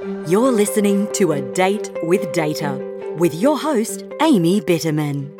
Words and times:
You're 0.00 0.52
listening 0.52 1.12
to 1.14 1.32
A 1.32 1.40
Date 1.54 1.90
with 2.04 2.30
Data 2.30 2.78
with 3.18 3.34
your 3.34 3.58
host, 3.58 4.04
Amy 4.22 4.60
Bitterman. 4.60 5.36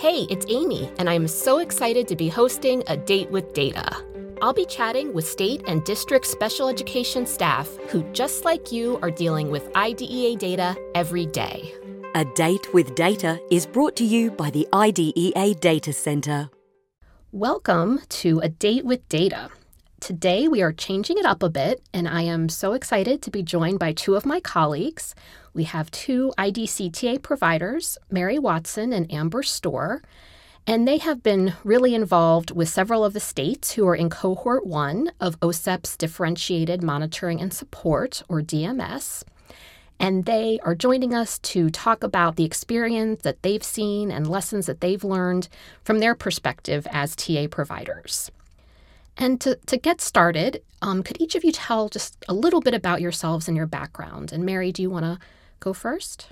Hey, 0.00 0.26
it's 0.28 0.44
Amy, 0.48 0.90
and 0.98 1.08
I'm 1.08 1.28
so 1.28 1.60
excited 1.60 2.08
to 2.08 2.16
be 2.16 2.28
hosting 2.28 2.82
A 2.88 2.96
Date 2.96 3.30
with 3.30 3.52
Data. 3.52 3.96
I'll 4.42 4.52
be 4.52 4.66
chatting 4.66 5.14
with 5.14 5.24
state 5.24 5.62
and 5.68 5.84
district 5.84 6.26
special 6.26 6.66
education 6.66 7.26
staff 7.26 7.68
who, 7.88 8.02
just 8.12 8.44
like 8.44 8.72
you, 8.72 8.98
are 9.02 9.10
dealing 9.10 9.50
with 9.50 9.70
IDEA 9.76 10.36
data 10.36 10.76
every 10.96 11.26
day. 11.26 11.72
A 12.16 12.24
Date 12.34 12.74
with 12.74 12.96
Data 12.96 13.40
is 13.52 13.66
brought 13.66 13.94
to 13.96 14.04
you 14.04 14.32
by 14.32 14.50
the 14.50 14.66
IDEA 14.72 15.54
Data 15.54 15.92
Center. 15.92 16.50
Welcome 17.30 18.00
to 18.08 18.40
A 18.40 18.48
Date 18.48 18.84
with 18.84 19.08
Data. 19.08 19.48
Today 20.00 20.46
we 20.46 20.60
are 20.60 20.72
changing 20.72 21.16
it 21.16 21.24
up 21.24 21.42
a 21.42 21.48
bit, 21.48 21.82
and 21.94 22.06
I 22.06 22.20
am 22.20 22.50
so 22.50 22.74
excited 22.74 23.22
to 23.22 23.30
be 23.30 23.42
joined 23.42 23.78
by 23.78 23.94
two 23.94 24.14
of 24.14 24.26
my 24.26 24.40
colleagues. 24.40 25.14
We 25.54 25.64
have 25.64 25.90
two 25.90 26.34
IDC 26.36 26.92
TA 26.92 27.18
providers, 27.20 27.96
Mary 28.10 28.38
Watson 28.38 28.92
and 28.92 29.10
Amber 29.10 29.42
Storr, 29.42 30.02
and 30.66 30.86
they 30.86 30.98
have 30.98 31.22
been 31.22 31.54
really 31.64 31.94
involved 31.94 32.50
with 32.50 32.68
several 32.68 33.06
of 33.06 33.14
the 33.14 33.20
states 33.20 33.72
who 33.72 33.88
are 33.88 33.96
in 33.96 34.10
cohort 34.10 34.66
one 34.66 35.12
of 35.18 35.40
OSEP's 35.40 35.96
Differentiated 35.96 36.82
Monitoring 36.82 37.40
and 37.40 37.52
Support, 37.52 38.22
or 38.28 38.42
DMS. 38.42 39.24
And 39.98 40.26
they 40.26 40.60
are 40.62 40.74
joining 40.74 41.14
us 41.14 41.38
to 41.38 41.70
talk 41.70 42.04
about 42.04 42.36
the 42.36 42.44
experience 42.44 43.22
that 43.22 43.42
they've 43.42 43.64
seen 43.64 44.10
and 44.10 44.28
lessons 44.28 44.66
that 44.66 44.82
they've 44.82 45.02
learned 45.02 45.48
from 45.82 46.00
their 46.00 46.14
perspective 46.14 46.86
as 46.90 47.16
TA 47.16 47.46
providers. 47.50 48.30
And 49.16 49.40
to, 49.40 49.56
to 49.66 49.76
get 49.76 50.00
started, 50.00 50.62
um, 50.82 51.02
could 51.02 51.20
each 51.20 51.34
of 51.34 51.44
you 51.44 51.52
tell 51.52 51.88
just 51.88 52.24
a 52.28 52.34
little 52.34 52.60
bit 52.60 52.74
about 52.74 53.00
yourselves 53.00 53.48
and 53.48 53.56
your 53.56 53.66
background? 53.66 54.32
And 54.32 54.44
Mary, 54.44 54.72
do 54.72 54.82
you 54.82 54.90
want 54.90 55.04
to 55.04 55.18
go 55.60 55.72
first? 55.72 56.28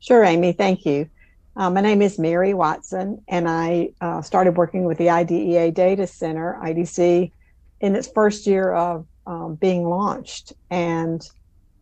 Sure, 0.00 0.22
Amy. 0.22 0.52
Thank 0.52 0.84
you. 0.84 1.08
Uh, 1.56 1.70
my 1.70 1.80
name 1.80 2.02
is 2.02 2.18
Mary 2.18 2.54
Watson, 2.54 3.20
and 3.26 3.48
I 3.48 3.90
uh, 4.00 4.22
started 4.22 4.56
working 4.56 4.84
with 4.84 4.98
the 4.98 5.10
IDEA 5.10 5.72
Data 5.72 6.06
Center, 6.06 6.56
IDC, 6.62 7.32
in 7.80 7.96
its 7.96 8.08
first 8.08 8.46
year 8.46 8.72
of 8.72 9.06
um, 9.26 9.56
being 9.56 9.88
launched. 9.88 10.52
And 10.70 11.20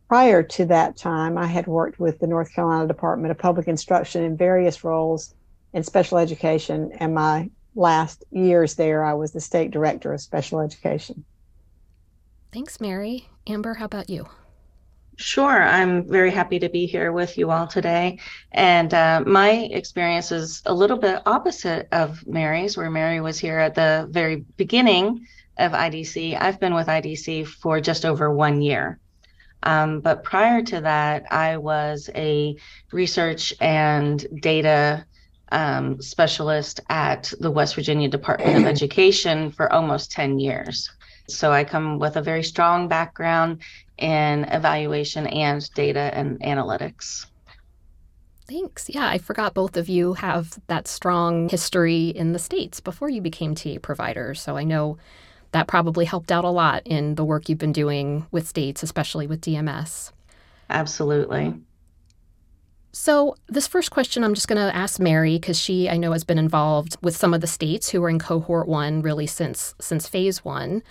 prior 0.09 0.43
to 0.43 0.65
that 0.67 0.97
time, 0.97 1.37
I 1.37 1.47
had 1.47 1.67
worked 1.67 1.99
with 1.99 2.19
the 2.21 2.27
North 2.27 2.55
Carolina 2.55 2.87
Department 2.87 3.33
of 3.33 3.39
Public 3.39 3.69
Instruction 3.69 4.23
in 4.23 4.37
various 4.37 4.83
roles 4.83 5.34
in 5.75 5.83
special 5.83 6.17
education. 6.17 6.93
And 6.99 7.15
my 7.15 7.51
last 7.77 8.25
years 8.31 8.75
there, 8.75 9.05
I 9.05 9.15
was 9.15 9.33
the 9.33 9.41
state 9.41 9.71
director 9.71 10.13
of 10.13 10.21
special 10.21 10.61
education. 10.61 11.25
Thanks, 12.53 12.81
Mary. 12.81 13.29
Amber, 13.47 13.75
how 13.75 13.85
about 13.85 14.11
you? 14.11 14.27
Sure, 15.19 15.63
I'm 15.63 16.07
very 16.07 16.31
happy 16.31 16.59
to 16.59 16.69
be 16.69 16.87
here 16.87 17.11
with 17.11 17.39
you 17.39 17.51
all 17.51 17.67
today. 17.67 18.19
And 18.53 18.93
uh, 18.93 19.23
my 19.27 19.51
experience 19.51 20.31
is 20.31 20.63
a 20.67 20.75
little 20.75 20.99
bit 20.99 21.23
opposite 21.25 21.89
of 21.93 22.27
Mary's, 22.27 22.77
where 22.77 22.91
Mary 22.91 23.21
was 23.21 23.39
here 23.39 23.59
at 23.59 23.75
the 23.75 24.09
very 24.11 24.45
beginning 24.57 25.27
of 25.57 25.73
IDC. 25.73 26.39
I've 26.39 26.61
been 26.61 26.75
with 26.75 26.89
IDC 26.89 27.47
for 27.47 27.81
just 27.81 28.05
over 28.05 28.31
one 28.31 28.61
year. 28.61 28.99
Um, 29.63 30.01
but 30.01 30.23
prior 30.23 30.63
to 30.63 30.83
that, 30.83 31.33
I 31.33 31.57
was 31.57 32.11
a 32.15 32.57
research 32.93 33.55
and 33.61 34.25
data 34.41 35.07
um, 35.53 36.01
specialist 36.01 36.81
at 36.89 37.33
the 37.41 37.51
West 37.51 37.75
Virginia 37.75 38.09
Department 38.09 38.59
of 38.59 38.67
Education 38.67 39.51
for 39.51 39.73
almost 39.73 40.11
10 40.13 40.39
years. 40.39 40.91
So 41.29 41.53
I 41.53 41.65
come 41.65 41.99
with 41.99 42.17
a 42.17 42.23
very 42.23 42.43
strong 42.43 42.89
background 42.89 43.63
in 43.99 44.45
evaluation 44.45 45.27
and 45.27 45.69
data 45.75 46.11
and 46.15 46.39
analytics. 46.41 47.27
Thanks. 48.49 48.89
Yeah, 48.89 49.09
I 49.09 49.19
forgot 49.19 49.55
both 49.55 49.77
of 49.77 49.89
you 49.89 50.15
have 50.15 50.59
that 50.69 50.87
strong 50.87 51.49
history 51.49 52.09
in 52.11 52.33
the 52.33 52.39
States 52.39 52.79
before 52.79 53.09
you 53.09 53.21
became 53.21 53.56
TA 53.56 53.79
providers. 53.83 54.41
So 54.41 54.56
I 54.56 54.62
know 54.62 54.99
that 55.51 55.67
probably 55.67 56.05
helped 56.05 56.31
out 56.31 56.45
a 56.45 56.51
lot 56.51 56.83
in 56.85 57.17
the 57.17 57.25
work 57.25 57.49
you've 57.49 57.59
been 57.59 57.73
doing 57.73 58.27
with 58.31 58.47
states, 58.47 58.83
especially 58.85 59.27
with 59.27 59.41
DMS. 59.41 60.12
Absolutely. 60.71 61.55
So, 62.99 63.37
this 63.47 63.67
first 63.67 63.91
question 63.91 64.25
I'm 64.25 64.33
just 64.33 64.49
going 64.49 64.57
to 64.57 64.75
ask 64.75 64.99
Mary 64.99 65.37
because 65.37 65.61
she 65.61 65.87
I 65.87 65.99
know 65.99 66.12
has 66.12 66.25
been 66.25 66.39
involved 66.39 66.97
with 67.03 67.15
some 67.15 67.34
of 67.34 67.43
the 67.43 67.47
states 67.47 67.91
who 67.91 68.03
are 68.03 68.09
in 68.09 68.19
cohort 68.19 68.67
1 68.67 69.03
really 69.03 69.27
since 69.27 69.75
since 69.79 70.09
phase 70.09 70.47
1. 70.47 70.83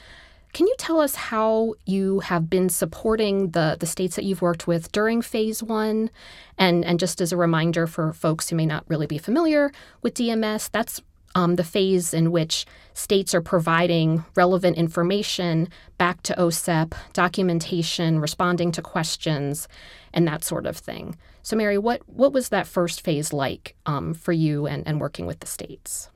Can 0.53 0.67
you 0.67 0.75
tell 0.77 1.01
us 1.01 1.15
how 1.15 1.73
you 1.87 2.19
have 2.19 2.47
been 2.47 2.69
supporting 2.69 3.49
the, 3.49 3.75
the 3.79 3.87
states 3.87 4.15
that 4.17 4.23
you've 4.23 4.43
worked 4.43 4.67
with 4.67 4.91
during 4.91 5.23
phase 5.23 5.63
one? 5.63 6.11
And, 6.59 6.85
and 6.85 6.97
just 6.97 7.19
as 7.19 7.33
a 7.33 7.37
reminder 7.37 7.87
for 7.87 8.13
folks 8.13 8.49
who 8.49 8.55
may 8.55 8.65
not 8.65 8.85
really 8.87 9.07
be 9.07 9.17
familiar 9.17 9.71
with 10.01 10.13
DMS, 10.13 10.69
that's 10.71 11.01
um, 11.35 11.55
the 11.55 11.63
phase 11.63 12.13
in 12.13 12.31
which 12.31 12.65
states 12.93 13.35
are 13.35 13.41
providing 13.41 14.23
relevant 14.35 14.77
information 14.77 15.67
back 15.97 16.23
to 16.23 16.33
OSEP, 16.35 16.93
documentation, 17.13 18.19
responding 18.19 18.71
to 18.71 18.81
questions, 18.81 19.67
and 20.13 20.27
that 20.27 20.43
sort 20.43 20.65
of 20.65 20.77
thing. 20.77 21.17
So, 21.43 21.55
Mary, 21.55 21.77
what, 21.77 22.01
what 22.07 22.33
was 22.33 22.49
that 22.49 22.65
first 22.65 23.01
phase 23.01 23.33
like 23.33 23.75
um, 23.85 24.13
for 24.13 24.31
you 24.31 24.65
and, 24.65 24.87
and 24.87 24.99
working 24.99 25.25
with 25.25 25.41
the 25.41 25.47
states? 25.47 26.09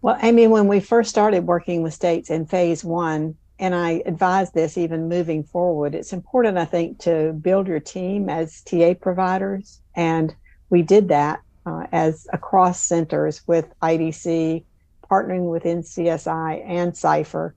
Well, 0.00 0.16
I 0.20 0.32
mean, 0.32 0.50
when 0.50 0.68
we 0.68 0.80
first 0.80 1.10
started 1.10 1.46
working 1.46 1.82
with 1.82 1.92
states 1.92 2.30
in 2.30 2.46
phase 2.46 2.84
one, 2.84 3.36
and 3.58 3.74
I 3.74 4.02
advise 4.06 4.50
this 4.50 4.78
even 4.78 5.08
moving 5.08 5.44
forward, 5.44 5.94
it's 5.94 6.12
important, 6.12 6.58
I 6.58 6.64
think, 6.64 6.98
to 7.00 7.32
build 7.34 7.68
your 7.68 7.78
team 7.80 8.28
as 8.28 8.62
TA 8.62 8.94
providers. 9.00 9.80
And 9.94 10.34
we 10.70 10.82
did 10.82 11.08
that 11.08 11.40
uh, 11.66 11.86
as 11.92 12.26
across 12.32 12.80
centers 12.80 13.42
with 13.46 13.66
IDC, 13.80 14.64
partnering 15.10 15.50
with 15.50 15.64
NCSI 15.64 16.64
and 16.66 16.92
CIFR 16.92 17.52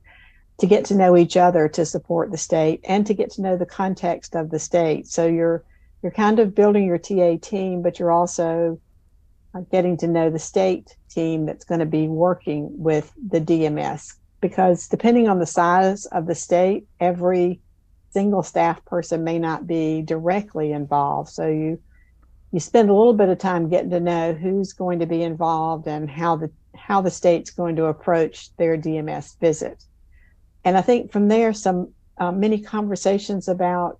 to 0.58 0.68
get 0.68 0.86
to 0.86 0.96
know 0.96 1.18
each 1.18 1.36
other 1.38 1.68
to 1.68 1.86
support 1.86 2.32
the 2.32 2.38
state 2.38 2.82
and 2.86 3.06
to 3.08 3.14
get 3.14 3.32
to 3.32 3.42
know 3.42 3.58
the 3.58 3.66
context 3.66 4.36
of 4.36 4.50
the 4.50 4.60
state. 4.60 5.08
So 5.08 5.28
you're 5.28 5.64
you're 6.02 6.12
kind 6.12 6.40
of 6.40 6.54
building 6.54 6.86
your 6.86 7.00
TA 7.00 7.38
team, 7.42 7.82
but 7.82 7.98
you're 7.98 8.12
also 8.12 8.80
getting 9.72 9.98
to 9.98 10.08
know 10.08 10.30
the 10.30 10.38
state 10.38 10.96
team 11.10 11.46
that's 11.46 11.66
going 11.66 11.80
to 11.80 11.86
be 11.86 12.08
working 12.08 12.70
with 12.78 13.12
the 13.30 13.42
DMS 13.42 14.14
because 14.42 14.88
depending 14.88 15.28
on 15.28 15.40
the 15.40 15.46
size 15.46 16.06
of 16.08 16.28
the 16.28 16.36
state, 16.36 16.86
every 17.00 17.60
single 18.12 18.44
staff 18.44 18.84
person 18.86 19.24
may 19.24 19.40
not 19.40 19.66
be 19.66 20.02
directly 20.02 20.72
involved. 20.72 21.30
So 21.30 21.48
you 21.48 21.82
you 22.52 22.60
spend 22.60 22.90
a 22.90 22.94
little 22.94 23.14
bit 23.14 23.30
of 23.30 23.38
time 23.38 23.70
getting 23.70 23.90
to 23.90 24.00
know 24.00 24.34
who's 24.34 24.74
going 24.74 25.00
to 25.00 25.06
be 25.06 25.24
involved 25.24 25.88
and 25.88 26.10
how 26.10 26.36
the 26.36 26.50
how 26.76 27.02
the 27.02 27.12
state's 27.12 27.52
going 27.52 27.76
to 27.78 27.86
approach 27.86 28.56
their 28.58 28.78
DMS 28.78 29.40
visit. 29.40 29.84
And 30.64 30.78
I 30.78 30.82
think 30.82 31.12
from 31.12 31.28
there, 31.30 31.54
some 31.54 31.94
uh, 32.18 32.32
many 32.32 32.60
conversations 32.60 33.48
about 33.48 34.00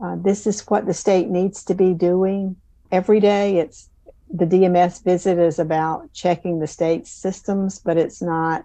uh, 0.00 0.16
this 0.18 0.46
is 0.46 0.60
what 0.62 0.86
the 0.86 0.94
state 0.94 1.28
needs 1.28 1.64
to 1.64 1.74
be 1.74 1.94
doing 1.94 2.56
every 2.92 3.20
day. 3.20 3.58
It's 3.58 3.88
the 4.30 4.46
DMS 4.46 5.02
visit 5.02 5.38
is 5.38 5.58
about 5.58 6.12
checking 6.12 6.58
the 6.58 6.66
state's 6.66 7.10
systems, 7.10 7.78
but 7.78 7.96
it's 7.96 8.20
not 8.20 8.64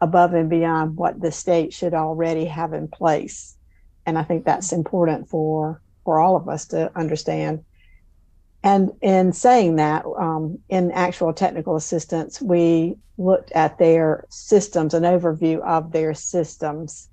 above 0.00 0.34
and 0.34 0.50
beyond 0.50 0.96
what 0.96 1.20
the 1.20 1.32
state 1.32 1.72
should 1.72 1.94
already 1.94 2.44
have 2.44 2.72
in 2.72 2.88
place. 2.88 3.56
And 4.04 4.18
I 4.18 4.24
think 4.24 4.44
that's 4.44 4.72
important 4.72 5.28
for 5.28 5.80
for 6.04 6.18
all 6.18 6.36
of 6.36 6.48
us 6.48 6.66
to 6.66 6.90
understand. 6.98 7.64
And 8.64 8.92
in 9.00 9.32
saying 9.32 9.76
that, 9.76 10.04
um, 10.06 10.58
in 10.68 10.92
actual 10.92 11.32
technical 11.32 11.74
assistance, 11.76 12.40
we 12.40 12.96
looked 13.18 13.50
at 13.52 13.78
their 13.78 14.24
systems, 14.30 14.94
an 14.94 15.02
overview 15.02 15.60
of 15.60 15.92
their 15.92 16.14
systems, 16.14 17.08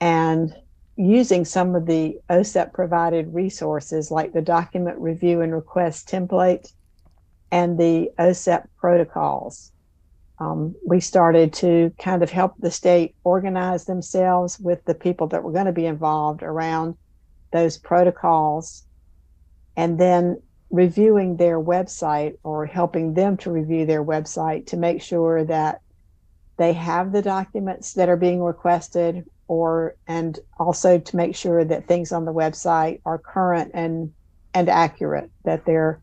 and 0.00 0.54
using 0.96 1.44
some 1.44 1.74
of 1.74 1.86
the 1.86 2.18
OSEP 2.28 2.74
provided 2.74 3.32
resources 3.32 4.10
like 4.10 4.32
the 4.32 4.42
document 4.42 4.98
review 4.98 5.40
and 5.40 5.54
request 5.54 6.08
template 6.08 6.70
and 7.50 7.78
the 7.78 8.10
OSEP 8.18 8.66
protocols. 8.78 9.72
Um, 10.38 10.74
we 10.86 11.00
started 11.00 11.52
to 11.54 11.92
kind 11.98 12.22
of 12.22 12.30
help 12.30 12.54
the 12.58 12.70
state 12.70 13.14
organize 13.24 13.86
themselves 13.86 14.58
with 14.58 14.84
the 14.84 14.94
people 14.94 15.28
that 15.28 15.42
were 15.42 15.52
going 15.52 15.66
to 15.66 15.72
be 15.72 15.86
involved 15.86 16.42
around 16.42 16.96
those 17.52 17.78
protocols 17.78 18.84
and 19.76 19.98
then 19.98 20.42
reviewing 20.72 21.36
their 21.36 21.60
website 21.60 22.38
or 22.42 22.64
helping 22.66 23.12
them 23.12 23.36
to 23.36 23.52
review 23.52 23.84
their 23.86 24.02
website 24.02 24.66
to 24.66 24.76
make 24.76 25.02
sure 25.02 25.44
that 25.44 25.82
they 26.56 26.72
have 26.72 27.12
the 27.12 27.22
documents 27.22 27.92
that 27.92 28.08
are 28.08 28.16
being 28.16 28.42
requested 28.42 29.24
or 29.48 29.94
and 30.06 30.38
also 30.58 30.98
to 30.98 31.16
make 31.16 31.36
sure 31.36 31.62
that 31.62 31.86
things 31.86 32.10
on 32.10 32.24
the 32.24 32.32
website 32.32 33.00
are 33.04 33.18
current 33.18 33.70
and 33.74 34.12
and 34.54 34.68
accurate 34.68 35.30
that 35.44 35.64
they're 35.66 36.00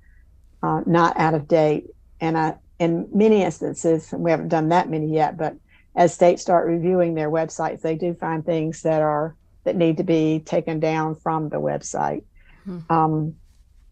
uh, 0.61 0.81
not 0.85 1.17
out 1.17 1.33
of 1.33 1.47
date. 1.47 1.87
And 2.21 2.37
I, 2.37 2.55
in 2.77 3.09
many 3.13 3.43
instances, 3.43 4.13
we 4.15 4.29
haven't 4.29 4.49
done 4.49 4.69
that 4.69 4.89
many 4.89 5.11
yet, 5.11 5.37
but 5.37 5.55
as 5.95 6.13
states 6.13 6.41
start 6.41 6.67
reviewing 6.67 7.15
their 7.15 7.29
websites, 7.29 7.81
they 7.81 7.95
do 7.95 8.13
find 8.13 8.45
things 8.45 8.83
that 8.83 9.01
are 9.01 9.35
that 9.63 9.75
need 9.75 9.97
to 9.97 10.03
be 10.03 10.41
taken 10.45 10.79
down 10.79 11.15
from 11.15 11.49
the 11.49 11.59
website. 11.59 12.23
Mm-hmm. 12.67 12.93
Um, 12.93 13.35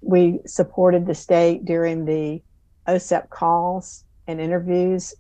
we 0.08 0.40
supported 0.46 1.06
the 1.06 1.14
state 1.14 1.66
during 1.66 2.06
the 2.06 2.42
OSEP 2.88 3.30
calls 3.30 4.06
and 4.26 4.40
interviews. 4.40 5.14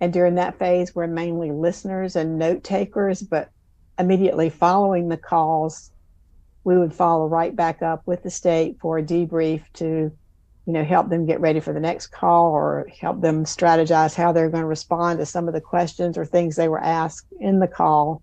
And 0.00 0.12
during 0.12 0.34
that 0.36 0.58
phase, 0.58 0.94
we're 0.94 1.06
mainly 1.06 1.50
listeners 1.50 2.14
and 2.14 2.38
note 2.38 2.62
takers, 2.62 3.22
but 3.22 3.50
immediately 3.98 4.50
following 4.50 5.08
the 5.08 5.16
calls, 5.16 5.90
we 6.62 6.78
would 6.78 6.92
follow 6.92 7.26
right 7.26 7.56
back 7.56 7.80
up 7.80 8.02
with 8.06 8.22
the 8.22 8.30
state 8.30 8.76
for 8.80 8.98
a 8.98 9.02
debrief 9.02 9.62
to 9.74 10.12
you 10.66 10.74
know 10.74 10.84
help 10.84 11.08
them 11.08 11.24
get 11.24 11.40
ready 11.40 11.60
for 11.60 11.72
the 11.72 11.80
next 11.80 12.08
call 12.08 12.52
or 12.52 12.86
help 13.00 13.22
them 13.22 13.44
strategize 13.44 14.14
how 14.14 14.32
they're 14.32 14.50
going 14.50 14.62
to 14.62 14.68
respond 14.68 15.18
to 15.18 15.24
some 15.24 15.48
of 15.48 15.54
the 15.54 15.62
questions 15.62 16.18
or 16.18 16.26
things 16.26 16.56
they 16.56 16.68
were 16.68 16.84
asked 16.84 17.26
in 17.40 17.58
the 17.58 17.66
call 17.66 18.20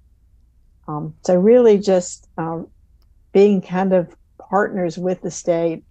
um, 0.87 1.15
so 1.23 1.35
really 1.35 1.79
just 1.79 2.29
um, 2.37 2.67
being 3.33 3.63
kind 3.63 3.93
of 3.93 4.15
partners 4.37 4.95
with 4.95 5.19
the 5.23 5.31
state 5.31 5.83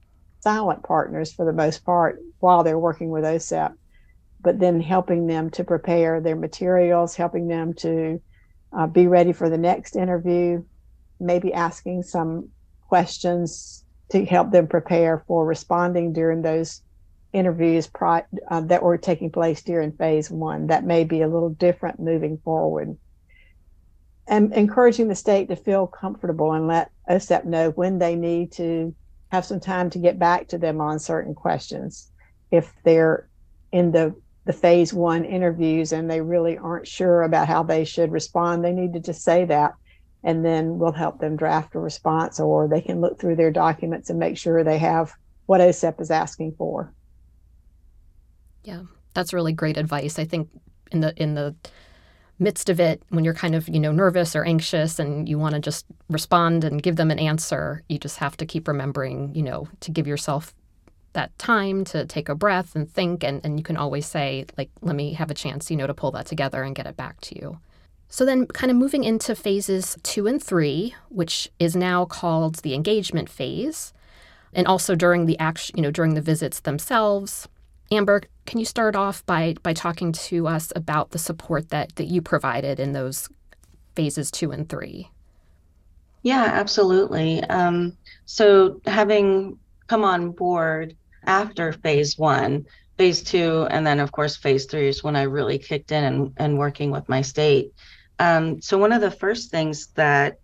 silent 0.44 0.84
partners 0.84 1.32
for 1.32 1.44
the 1.44 1.52
most 1.52 1.84
part 1.84 2.20
while 2.38 2.62
they're 2.62 2.78
working 2.78 3.08
with 3.08 3.24
osep 3.24 3.72
but 4.40 4.58
then 4.60 4.80
helping 4.80 5.26
them 5.26 5.50
to 5.50 5.64
prepare 5.64 6.20
their 6.20 6.36
materials 6.36 7.16
helping 7.16 7.48
them 7.48 7.74
to 7.74 8.22
uh, 8.76 8.86
be 8.86 9.06
ready 9.06 9.32
for 9.32 9.48
the 9.48 9.58
next 9.58 9.96
interview 9.96 10.62
maybe 11.18 11.52
asking 11.52 12.02
some 12.02 12.50
questions 12.88 13.84
to 14.10 14.24
help 14.24 14.50
them 14.50 14.68
prepare 14.68 15.24
for 15.26 15.44
responding 15.46 16.12
during 16.12 16.42
those 16.42 16.82
interviews 17.32 17.86
pri- 17.86 18.24
uh, 18.48 18.60
that 18.62 18.82
were 18.82 18.98
taking 18.98 19.30
place 19.30 19.62
during 19.62 19.92
phase 19.92 20.30
one. 20.30 20.68
That 20.68 20.84
may 20.84 21.04
be 21.04 21.22
a 21.22 21.28
little 21.28 21.50
different 21.50 21.98
moving 21.98 22.38
forward. 22.44 22.96
And 24.26 24.54
encouraging 24.54 25.08
the 25.08 25.14
state 25.14 25.48
to 25.48 25.56
feel 25.56 25.86
comfortable 25.86 26.52
and 26.52 26.66
let 26.66 26.90
OSEP 27.10 27.44
know 27.44 27.70
when 27.70 27.98
they 27.98 28.14
need 28.14 28.52
to 28.52 28.94
have 29.34 29.44
some 29.44 29.60
time 29.60 29.90
to 29.90 29.98
get 29.98 30.18
back 30.18 30.48
to 30.48 30.58
them 30.58 30.80
on 30.80 30.98
certain 30.98 31.34
questions. 31.34 32.10
If 32.50 32.72
they're 32.84 33.28
in 33.72 33.90
the 33.92 34.14
the 34.46 34.52
phase 34.52 34.92
one 34.92 35.24
interviews 35.24 35.92
and 35.92 36.10
they 36.10 36.20
really 36.20 36.58
aren't 36.58 36.86
sure 36.86 37.22
about 37.22 37.48
how 37.48 37.62
they 37.62 37.84
should 37.84 38.12
respond, 38.12 38.62
they 38.62 38.72
need 38.72 38.92
to 38.92 39.00
just 39.00 39.22
say 39.22 39.46
that 39.46 39.72
and 40.22 40.44
then 40.44 40.78
we'll 40.78 40.92
help 40.92 41.18
them 41.18 41.36
draft 41.36 41.74
a 41.74 41.78
response 41.78 42.38
or 42.38 42.68
they 42.68 42.80
can 42.80 43.00
look 43.00 43.18
through 43.18 43.36
their 43.36 43.50
documents 43.50 44.10
and 44.10 44.18
make 44.18 44.36
sure 44.36 44.62
they 44.62 44.78
have 44.78 45.12
what 45.46 45.60
OSEP 45.60 46.00
is 46.00 46.10
asking 46.10 46.54
for. 46.56 46.92
Yeah, 48.64 48.82
that's 49.14 49.32
really 49.32 49.52
great 49.52 49.76
advice. 49.78 50.18
I 50.18 50.24
think 50.24 50.48
in 50.92 51.00
the 51.00 51.14
in 51.22 51.34
the 51.34 51.54
midst 52.38 52.68
of 52.68 52.80
it 52.80 53.02
when 53.10 53.24
you're 53.24 53.34
kind 53.34 53.54
of, 53.54 53.68
you 53.68 53.78
know, 53.78 53.92
nervous 53.92 54.34
or 54.34 54.44
anxious 54.44 54.98
and 54.98 55.28
you 55.28 55.38
want 55.38 55.54
to 55.54 55.60
just 55.60 55.86
respond 56.08 56.64
and 56.64 56.82
give 56.82 56.96
them 56.96 57.10
an 57.10 57.18
answer, 57.18 57.82
you 57.88 57.98
just 57.98 58.18
have 58.18 58.36
to 58.38 58.46
keep 58.46 58.66
remembering, 58.66 59.34
you 59.34 59.42
know, 59.42 59.68
to 59.80 59.90
give 59.90 60.06
yourself 60.06 60.54
that 61.12 61.36
time 61.38 61.84
to 61.84 62.04
take 62.06 62.28
a 62.28 62.34
breath 62.34 62.74
and 62.74 62.90
think 62.90 63.22
and, 63.22 63.40
and 63.44 63.58
you 63.58 63.62
can 63.62 63.76
always 63.76 64.04
say 64.04 64.44
like 64.58 64.68
let 64.80 64.96
me 64.96 65.12
have 65.12 65.30
a 65.30 65.34
chance 65.34 65.70
you 65.70 65.76
know 65.76 65.86
to 65.86 65.94
pull 65.94 66.10
that 66.10 66.26
together 66.26 66.64
and 66.64 66.74
get 66.74 66.88
it 66.88 66.96
back 66.96 67.20
to 67.20 67.36
you 67.36 67.56
so 68.14 68.24
then, 68.24 68.46
kind 68.46 68.70
of 68.70 68.76
moving 68.76 69.02
into 69.02 69.34
phases 69.34 69.96
two 70.04 70.28
and 70.28 70.40
three, 70.40 70.94
which 71.08 71.50
is 71.58 71.74
now 71.74 72.04
called 72.04 72.56
the 72.56 72.72
engagement 72.72 73.28
phase, 73.28 73.92
and 74.52 74.68
also 74.68 74.94
during 74.94 75.26
the 75.26 75.36
action, 75.40 75.76
you 75.76 75.82
know, 75.82 75.90
during 75.90 76.14
the 76.14 76.20
visits 76.20 76.60
themselves. 76.60 77.48
Amber, 77.90 78.22
can 78.46 78.58
you 78.58 78.64
start 78.64 78.96
off 78.96 79.24
by 79.26 79.54
by 79.62 79.72
talking 79.72 80.12
to 80.12 80.46
us 80.46 80.72
about 80.74 81.10
the 81.10 81.18
support 81.18 81.70
that 81.70 81.96
that 81.96 82.06
you 82.06 82.22
provided 82.22 82.80
in 82.80 82.92
those 82.92 83.28
phases 83.94 84.30
two 84.30 84.50
and 84.50 84.68
three? 84.68 85.10
Yeah, 86.22 86.44
absolutely. 86.44 87.42
Um, 87.44 87.96
so 88.24 88.80
having 88.86 89.58
come 89.86 90.04
on 90.04 90.30
board 90.30 90.96
after 91.26 91.72
phase 91.72 92.16
one, 92.18 92.66
phase 92.96 93.22
two, 93.22 93.66
and 93.70 93.86
then 93.86 94.00
of 94.00 94.12
course 94.12 94.36
phase 94.36 94.64
three 94.64 94.88
is 94.88 95.04
when 95.04 95.16
I 95.16 95.22
really 95.22 95.58
kicked 95.58 95.92
in 95.92 96.04
and, 96.04 96.32
and 96.38 96.58
working 96.58 96.90
with 96.90 97.08
my 97.08 97.20
state. 97.20 97.72
Um, 98.18 98.60
so 98.62 98.78
one 98.78 98.92
of 98.92 99.00
the 99.00 99.10
first 99.10 99.50
things 99.50 99.88
that 99.94 100.38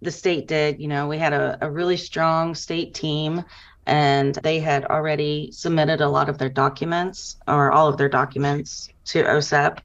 the 0.00 0.10
state 0.10 0.48
did, 0.48 0.80
you 0.80 0.88
know, 0.88 1.06
we 1.06 1.18
had 1.18 1.32
a, 1.32 1.58
a 1.60 1.70
really 1.70 1.96
strong 1.96 2.54
state 2.56 2.92
team 2.94 3.44
and 3.86 4.36
they 4.42 4.60
had 4.60 4.84
already 4.86 5.50
submitted 5.52 6.00
a 6.00 6.08
lot 6.08 6.28
of 6.28 6.38
their 6.38 6.48
documents 6.48 7.36
or 7.48 7.72
all 7.72 7.88
of 7.88 7.96
their 7.96 8.08
documents 8.08 8.88
to 9.06 9.24
OSEP. 9.24 9.78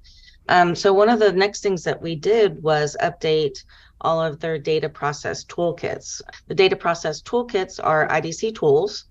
Um, 0.49 0.75
so 0.75 0.93
one 0.93 1.09
of 1.09 1.19
the 1.19 1.33
next 1.33 1.61
things 1.61 1.83
that 1.83 2.01
we 2.01 2.15
did 2.15 2.61
was 2.61 2.95
update 3.01 3.63
all 4.01 4.21
of 4.21 4.39
their 4.39 4.59
data 4.59 4.87
process 4.87 5.43
toolkits. 5.43 6.21
The 6.47 6.55
data 6.55 6.75
process 6.75 7.21
toolkits 7.21 7.79
are 7.83 8.07
IDC 8.07 8.55
tools 8.55 9.05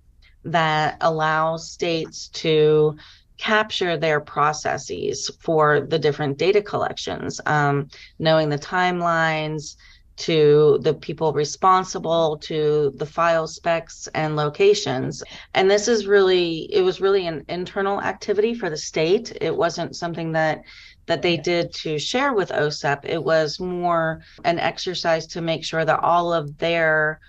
that 0.45 0.97
allow 1.01 1.57
states 1.57 2.29
to 2.29 2.97
capture 3.37 3.97
their 3.97 4.21
processes 4.21 5.31
for 5.41 5.81
the 5.81 5.99
different 5.99 6.39
data 6.39 6.63
collections, 6.63 7.41
um, 7.47 7.89
knowing 8.19 8.49
the 8.49 8.59
timelines 8.59 9.77
to 10.17 10.79
the 10.83 10.95
people 10.95 11.33
responsible 11.33 12.39
to 12.39 12.93
the 12.97 13.07
file 13.07 13.47
specs 13.47 14.09
and 14.15 14.37
locations. 14.37 15.23
And 15.55 15.71
this 15.71 15.89
is 15.89 16.07
really 16.07 16.73
it 16.73 16.83
was 16.83 17.01
really 17.01 17.27
an 17.27 17.45
internal 17.49 18.01
activity 18.01 18.55
for 18.55 18.71
the 18.71 18.77
state. 18.77 19.37
It 19.41 19.55
wasn't 19.55 19.97
something 19.97 20.33
that 20.33 20.63
that 21.07 21.23
they 21.23 21.37
did 21.37 21.73
to 21.73 21.99
share 21.99 22.35
with 22.35 22.51
osep 22.51 23.05
it 23.05 23.23
was 23.23 23.61
more 23.61 24.23
an 24.45 24.59
exercise 24.59 25.27
to 25.29 25.41
make 25.41 25.65
sure 25.65 25.85
that 25.85 26.01
all 26.01 26.33
of 26.33 26.59
their 26.59 27.21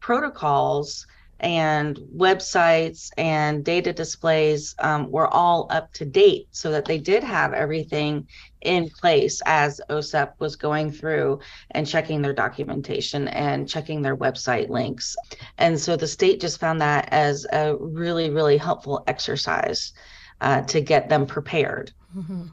protocols 0.00 1.06
and 1.40 1.96
websites 2.16 3.10
and 3.16 3.64
data 3.64 3.92
displays 3.92 4.74
um, 4.80 5.10
were 5.10 5.28
all 5.28 5.66
up 5.70 5.92
to 5.92 6.04
date 6.04 6.48
so 6.50 6.70
that 6.70 6.84
they 6.84 6.98
did 6.98 7.22
have 7.22 7.52
everything 7.52 8.26
in 8.62 8.88
place 8.90 9.40
as 9.46 9.80
OSEP 9.88 10.32
was 10.38 10.56
going 10.56 10.90
through 10.90 11.38
and 11.70 11.86
checking 11.86 12.20
their 12.22 12.32
documentation 12.32 13.28
and 13.28 13.68
checking 13.68 14.02
their 14.02 14.16
website 14.16 14.68
links. 14.68 15.16
And 15.58 15.78
so 15.78 15.96
the 15.96 16.08
state 16.08 16.40
just 16.40 16.58
found 16.58 16.80
that 16.80 17.08
as 17.12 17.46
a 17.52 17.76
really, 17.76 18.30
really 18.30 18.56
helpful 18.56 19.04
exercise 19.06 19.92
uh, 20.40 20.62
to 20.62 20.80
get 20.80 21.08
them 21.08 21.26
prepared. 21.26 21.92
Mm-hmm. 22.16 22.46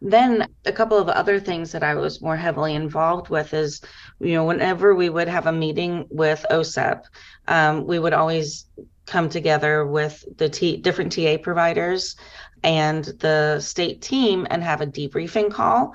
Then 0.00 0.46
a 0.64 0.72
couple 0.72 0.98
of 0.98 1.08
other 1.08 1.40
things 1.40 1.72
that 1.72 1.82
I 1.82 1.94
was 1.94 2.20
more 2.20 2.36
heavily 2.36 2.74
involved 2.74 3.28
with 3.28 3.54
is, 3.54 3.80
you 4.20 4.34
know, 4.34 4.44
whenever 4.44 4.94
we 4.94 5.08
would 5.08 5.28
have 5.28 5.46
a 5.46 5.52
meeting 5.52 6.06
with 6.10 6.44
OSEP, 6.50 7.04
um, 7.48 7.86
we 7.86 7.98
would 7.98 8.12
always 8.12 8.66
come 9.06 9.28
together 9.28 9.86
with 9.86 10.24
the 10.38 10.48
T- 10.48 10.78
different 10.78 11.12
TA 11.12 11.36
providers 11.42 12.16
and 12.62 13.04
the 13.20 13.60
state 13.60 14.00
team 14.00 14.46
and 14.50 14.62
have 14.62 14.80
a 14.80 14.86
debriefing 14.86 15.50
call. 15.50 15.94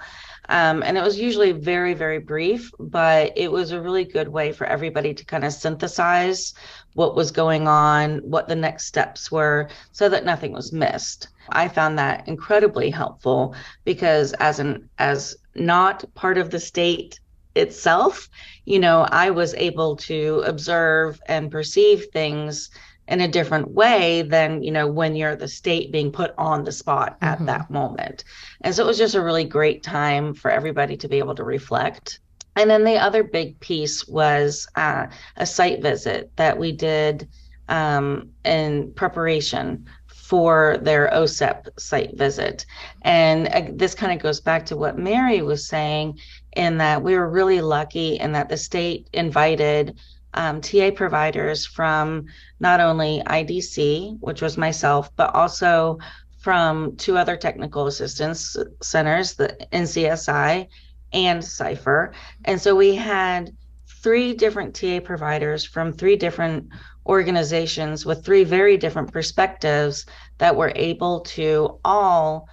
Um, 0.50 0.82
and 0.82 0.98
it 0.98 1.04
was 1.04 1.20
usually 1.20 1.52
very, 1.52 1.94
very 1.94 2.18
brief, 2.18 2.72
but 2.80 3.32
it 3.36 3.52
was 3.52 3.72
a 3.72 3.82
really 3.82 4.04
good 4.04 4.28
way 4.28 4.52
for 4.52 4.66
everybody 4.66 5.14
to 5.14 5.24
kind 5.24 5.46
of 5.46 5.54
synthesize 5.54 6.56
what 6.96 7.16
was 7.16 7.32
going 7.32 7.68
on, 7.68 8.18
what 8.20 8.48
the 8.48 8.56
next 8.56 8.88
steps 8.88 9.32
were, 9.32 9.70
so 9.92 10.10
that 10.10 10.26
nothing 10.26 10.52
was 10.52 10.74
missed. 10.74 11.30
I 11.50 11.68
found 11.68 12.00
that 12.00 12.28
incredibly 12.28 12.90
helpful 12.90 13.56
because 13.86 14.34
as 14.34 14.60
an 14.60 14.90
as 14.98 15.38
not 15.54 16.04
part 16.16 16.40
of 16.40 16.50
the 16.50 16.60
state 16.60 17.20
itself, 17.56 18.28
you 18.66 18.80
know, 18.80 19.08
I 19.12 19.30
was 19.30 19.54
able 19.54 19.96
to 19.98 20.44
observe 20.48 21.20
and 21.28 21.52
perceive 21.52 22.06
things 22.12 22.72
in 23.10 23.22
a 23.22 23.28
different 23.28 23.72
way 23.72 24.22
than 24.22 24.64
you 24.64 24.72
know 24.72 24.88
when 24.88 25.16
you're 25.16 25.36
the 25.36 25.48
state 25.48 25.92
being 25.92 26.12
put 26.12 26.34
on 26.38 26.64
the 26.64 26.72
spot 26.72 27.18
at 27.22 27.38
mm-hmm. 27.38 27.46
that 27.46 27.70
moment 27.70 28.24
and 28.62 28.74
so 28.74 28.84
it 28.84 28.88
was 28.88 28.98
just 28.98 29.16
a 29.16 29.22
really 29.22 29.44
great 29.44 29.84
time 29.84 30.34
for 30.34 30.50
everybody 30.50 30.96
to 30.96 31.08
be 31.08 31.18
able 31.18 31.36
to 31.36 31.44
reflect 31.44 32.20
and 32.56 32.70
then 32.70 32.84
the 32.84 32.98
other 32.98 33.24
big 33.24 33.60
piece 33.60 34.08
was 34.08 34.68
uh, 34.76 35.08
a 35.38 35.46
site 35.46 35.82
visit 35.82 36.32
that 36.36 36.58
we 36.58 36.72
did 36.72 37.28
um, 37.70 38.32
in 38.44 38.92
preparation 38.94 39.86
for 40.08 40.78
their 40.82 41.10
OSEP 41.14 41.68
site 41.80 42.16
visit. 42.18 42.66
And 43.04 43.48
uh, 43.48 43.72
this 43.74 43.96
kind 43.96 44.12
of 44.12 44.22
goes 44.22 44.42
back 44.42 44.66
to 44.68 44.78
what 44.78 44.98
Mary 44.98 45.42
was 45.42 45.68
saying, 45.68 46.20
in 46.54 46.78
that 46.78 47.02
we 47.02 47.16
were 47.16 47.30
really 47.30 47.62
lucky 47.62 48.20
in 48.20 48.34
that 48.34 48.50
the 48.50 48.58
state 48.58 49.10
invited 49.14 49.98
um, 50.34 50.62
TA 50.62 50.92
providers 50.92 51.66
from 51.66 52.26
not 52.60 52.80
only 52.80 53.22
IDC, 53.26 54.18
which 54.20 54.42
was 54.42 54.58
myself, 54.58 55.16
but 55.16 55.34
also 55.34 56.00
from 56.40 56.96
two 56.96 57.18
other 57.18 57.36
technical 57.36 57.88
assistance 57.88 58.56
centers, 58.82 59.34
the 59.34 59.56
NCSI 59.74 60.68
and 61.12 61.42
CIFR. 61.42 62.14
And 62.46 62.62
so 62.62 62.76
we 62.76 62.96
had 62.96 63.56
three 64.02 64.34
different 64.34 64.76
TA 64.76 65.00
providers 65.02 65.66
from 65.66 65.92
three 65.92 66.16
different 66.16 66.70
organizations 67.06 68.06
with 68.06 68.24
three 68.24 68.44
very 68.44 68.78
different 68.78 69.12
perspectives 69.12 70.06
that 70.38 70.56
were 70.56 70.72
able 70.76 71.22
to 71.22 71.80
all 71.84 72.48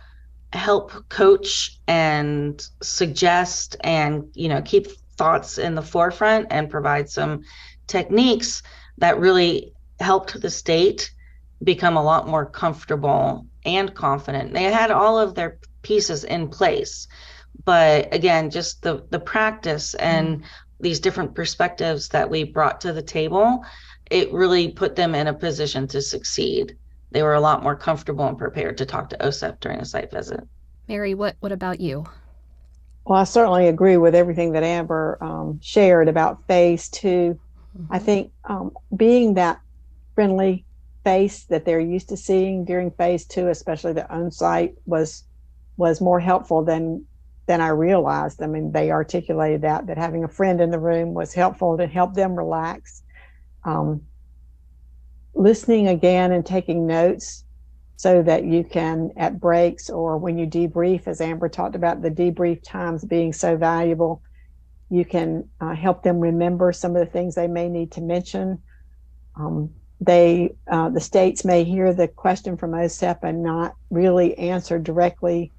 help 0.53 1.09
coach 1.09 1.79
and 1.87 2.67
suggest 2.83 3.77
and 3.83 4.25
you 4.35 4.49
know 4.49 4.63
keep 4.63 4.87
thoughts 5.17 5.59
in 5.59 5.75
the 5.75 5.83
forefront 5.83 6.47
and 6.51 6.71
provide 6.71 7.09
some 7.09 7.43
techniques 7.87 8.63
that 8.99 9.19
really 9.19 9.73
helped 10.01 10.41
the 10.41 10.51
state 10.51 11.13
become 11.63 11.97
a 11.97 12.03
lot 12.03 12.29
more 12.29 12.47
comfortable 12.47 13.47
and 13.65 13.95
confident. 13.95 14.53
They 14.53 14.65
had 14.65 14.91
all 14.91 15.19
of 15.19 15.35
their 15.35 15.59
pieces 15.83 16.25
in 16.25 16.49
place. 16.49 17.09
But 17.65 18.13
again, 18.15 18.51
just 18.51 18.83
the 18.83 19.07
the 19.11 19.19
practice 19.19 19.95
and 19.95 20.45
these 20.81 21.01
different 21.01 21.35
perspectives 21.35 22.09
that 22.09 22.29
we 22.29 22.45
brought 22.45 22.81
to 22.83 22.93
the 22.93 23.03
table, 23.03 23.65
it 24.11 24.33
really 24.33 24.71
put 24.71 24.95
them 24.95 25.15
in 25.15 25.27
a 25.27 25.35
position 25.35 25.87
to 25.89 26.03
succeed. 26.03 26.77
They 27.13 27.23
were 27.23 27.35
a 27.35 27.41
lot 27.41 27.63
more 27.63 27.77
comfortable 27.77 28.27
and 28.27 28.37
prepared 28.37 28.77
to 28.79 28.87
talk 28.87 29.09
to 29.11 29.17
OSEP 29.19 29.61
during 29.61 29.81
a 29.81 29.87
site 29.87 30.11
visit. 30.11 30.41
Mary, 30.89 31.15
what 31.15 31.37
what 31.41 31.53
about 31.53 31.81
you? 31.81 32.05
Well, 33.07 33.21
I 33.21 33.25
certainly 33.25 33.69
agree 33.69 33.97
with 33.97 34.17
everything 34.17 34.53
that 34.53 34.65
Amber 34.65 35.17
um, 35.21 35.61
shared 35.63 36.09
about 36.09 36.45
phase 36.49 36.89
2 36.89 37.39
mm-hmm. 37.79 37.93
I 37.93 37.99
think 38.01 38.33
um, 38.45 38.73
being 38.97 39.35
that 39.35 39.61
friendly 40.17 40.67
face 41.05 41.45
that 41.45 41.65
they're 41.65 41.79
used 41.79 42.09
to 42.09 42.17
seeing 42.17 42.65
during 42.65 42.91
phase 42.91 43.25
two, 43.25 43.47
especially 43.47 43.93
the 43.93 44.13
on-site, 44.13 44.75
was 44.87 45.23
was 45.77 46.01
more 46.01 46.19
helpful 46.19 46.65
than 46.65 47.05
than 47.47 47.61
I 47.61 47.69
realized. 47.69 48.43
I 48.43 48.49
mean, 48.49 48.73
they 48.73 48.91
articulated 48.91 49.63
that 49.63 49.87
that 49.87 49.99
having 49.99 50.25
a 50.25 50.29
friend 50.29 50.61
in 50.61 50.73
the 50.73 50.81
room 50.81 51.15
was 51.15 51.33
helpful 51.33 51.77
to 51.79 51.87
help 51.87 52.15
them 52.15 52.35
relax. 52.35 53.05
Um, 53.63 54.03
listening 55.33 55.87
again 55.87 56.33
and 56.33 56.45
taking 56.45 56.89
notes 56.89 57.45
so 57.97 58.23
that 58.23 58.45
you 58.45 58.63
can 58.63 59.11
at 59.17 59.41
breaks 59.41 59.89
or 59.91 60.19
when 60.19 60.39
you 60.39 60.47
debrief 60.47 61.07
as 61.07 61.21
amber 61.21 61.49
talked 61.49 61.75
about 61.75 62.03
the 62.03 62.11
debrief 62.11 62.63
times 62.63 63.05
being 63.05 63.33
so 63.33 63.57
valuable 63.57 64.23
you 64.89 65.05
can 65.05 65.49
uh, 65.61 65.75
help 65.75 66.03
them 66.03 66.21
remember 66.21 66.73
some 66.73 66.95
of 66.95 67.05
the 67.05 67.11
things 67.11 67.35
they 67.35 67.49
may 67.49 67.69
need 67.69 67.91
to 67.93 68.01
mention 68.01 68.63
um, 69.37 69.71
they 70.01 70.55
uh, 70.71 70.91
the 70.91 71.01
states 71.01 71.45
may 71.45 71.65
hear 71.65 71.93
the 71.93 72.09
question 72.09 72.57
from 72.57 72.73
OSEP 72.73 73.19
and 73.23 73.43
not 73.43 73.75
really 73.91 74.37
answer 74.37 74.79
directly 74.79 75.53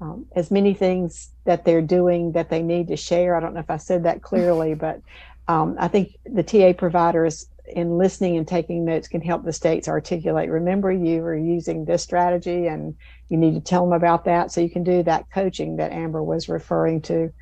um, 0.00 0.26
as 0.34 0.50
many 0.50 0.74
things 0.74 1.30
that 1.44 1.64
they're 1.64 1.82
doing 1.82 2.32
that 2.32 2.50
they 2.50 2.62
need 2.62 2.88
to 2.88 2.96
share. 2.96 3.36
I 3.36 3.40
don't 3.40 3.54
know 3.54 3.60
if 3.60 3.70
I 3.70 3.76
said 3.76 4.04
that 4.04 4.22
clearly, 4.22 4.74
but 4.74 5.00
um, 5.48 5.76
I 5.78 5.88
think 5.88 6.16
the 6.24 6.42
TA 6.42 6.72
providers 6.72 7.46
in 7.66 7.96
listening 7.96 8.36
and 8.36 8.46
taking 8.46 8.84
notes 8.84 9.08
can 9.08 9.22
help 9.22 9.44
the 9.44 9.52
states 9.52 9.88
articulate. 9.88 10.50
Remember, 10.50 10.92
you 10.92 11.22
are 11.22 11.36
using 11.36 11.84
this 11.84 12.02
strategy, 12.02 12.66
and 12.66 12.94
you 13.28 13.36
need 13.36 13.54
to 13.54 13.60
tell 13.60 13.84
them 13.84 13.94
about 13.94 14.24
that. 14.26 14.52
So 14.52 14.60
you 14.60 14.70
can 14.70 14.84
do 14.84 15.02
that 15.04 15.30
coaching 15.32 15.76
that 15.76 15.92
Amber 15.92 16.22
was 16.22 16.48
referring 16.48 17.00
to. 17.02 17.32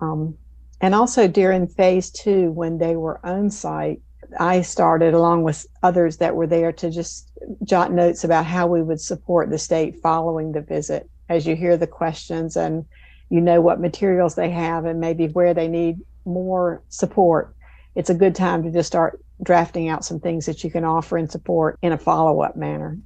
Um, 0.00 0.36
and 0.80 0.94
also 0.94 1.28
during 1.28 1.66
phase 1.66 2.10
two, 2.10 2.50
when 2.52 2.78
they 2.78 2.96
were 2.96 3.20
on 3.24 3.50
site, 3.50 4.00
I 4.38 4.62
started, 4.62 5.12
along 5.12 5.42
with 5.42 5.66
others 5.82 6.16
that 6.18 6.34
were 6.34 6.46
there, 6.46 6.72
to 6.72 6.90
just 6.90 7.30
jot 7.64 7.92
notes 7.92 8.24
about 8.24 8.46
how 8.46 8.66
we 8.66 8.82
would 8.82 9.00
support 9.00 9.50
the 9.50 9.58
state 9.58 10.00
following 10.02 10.52
the 10.52 10.62
visit. 10.62 11.08
As 11.28 11.46
you 11.46 11.54
hear 11.54 11.76
the 11.76 11.86
questions 11.86 12.56
and 12.56 12.86
you 13.28 13.40
know 13.40 13.60
what 13.60 13.80
materials 13.80 14.34
they 14.34 14.50
have 14.50 14.84
and 14.84 15.00
maybe 15.00 15.28
where 15.28 15.54
they 15.54 15.68
need 15.68 15.98
more 16.24 16.82
support, 16.88 17.54
it's 17.94 18.10
a 18.10 18.14
good 18.14 18.34
time 18.34 18.62
to 18.62 18.70
just 18.70 18.86
start 18.86 19.22
drafting 19.42 19.88
out 19.88 20.04
some 20.04 20.20
things 20.20 20.46
that 20.46 20.62
you 20.62 20.70
can 20.70 20.84
offer 20.84 21.16
and 21.16 21.30
support 21.30 21.78
in 21.82 21.92
a 21.92 21.98
follow 21.98 22.42
up 22.42 22.56
manner. 22.56 22.98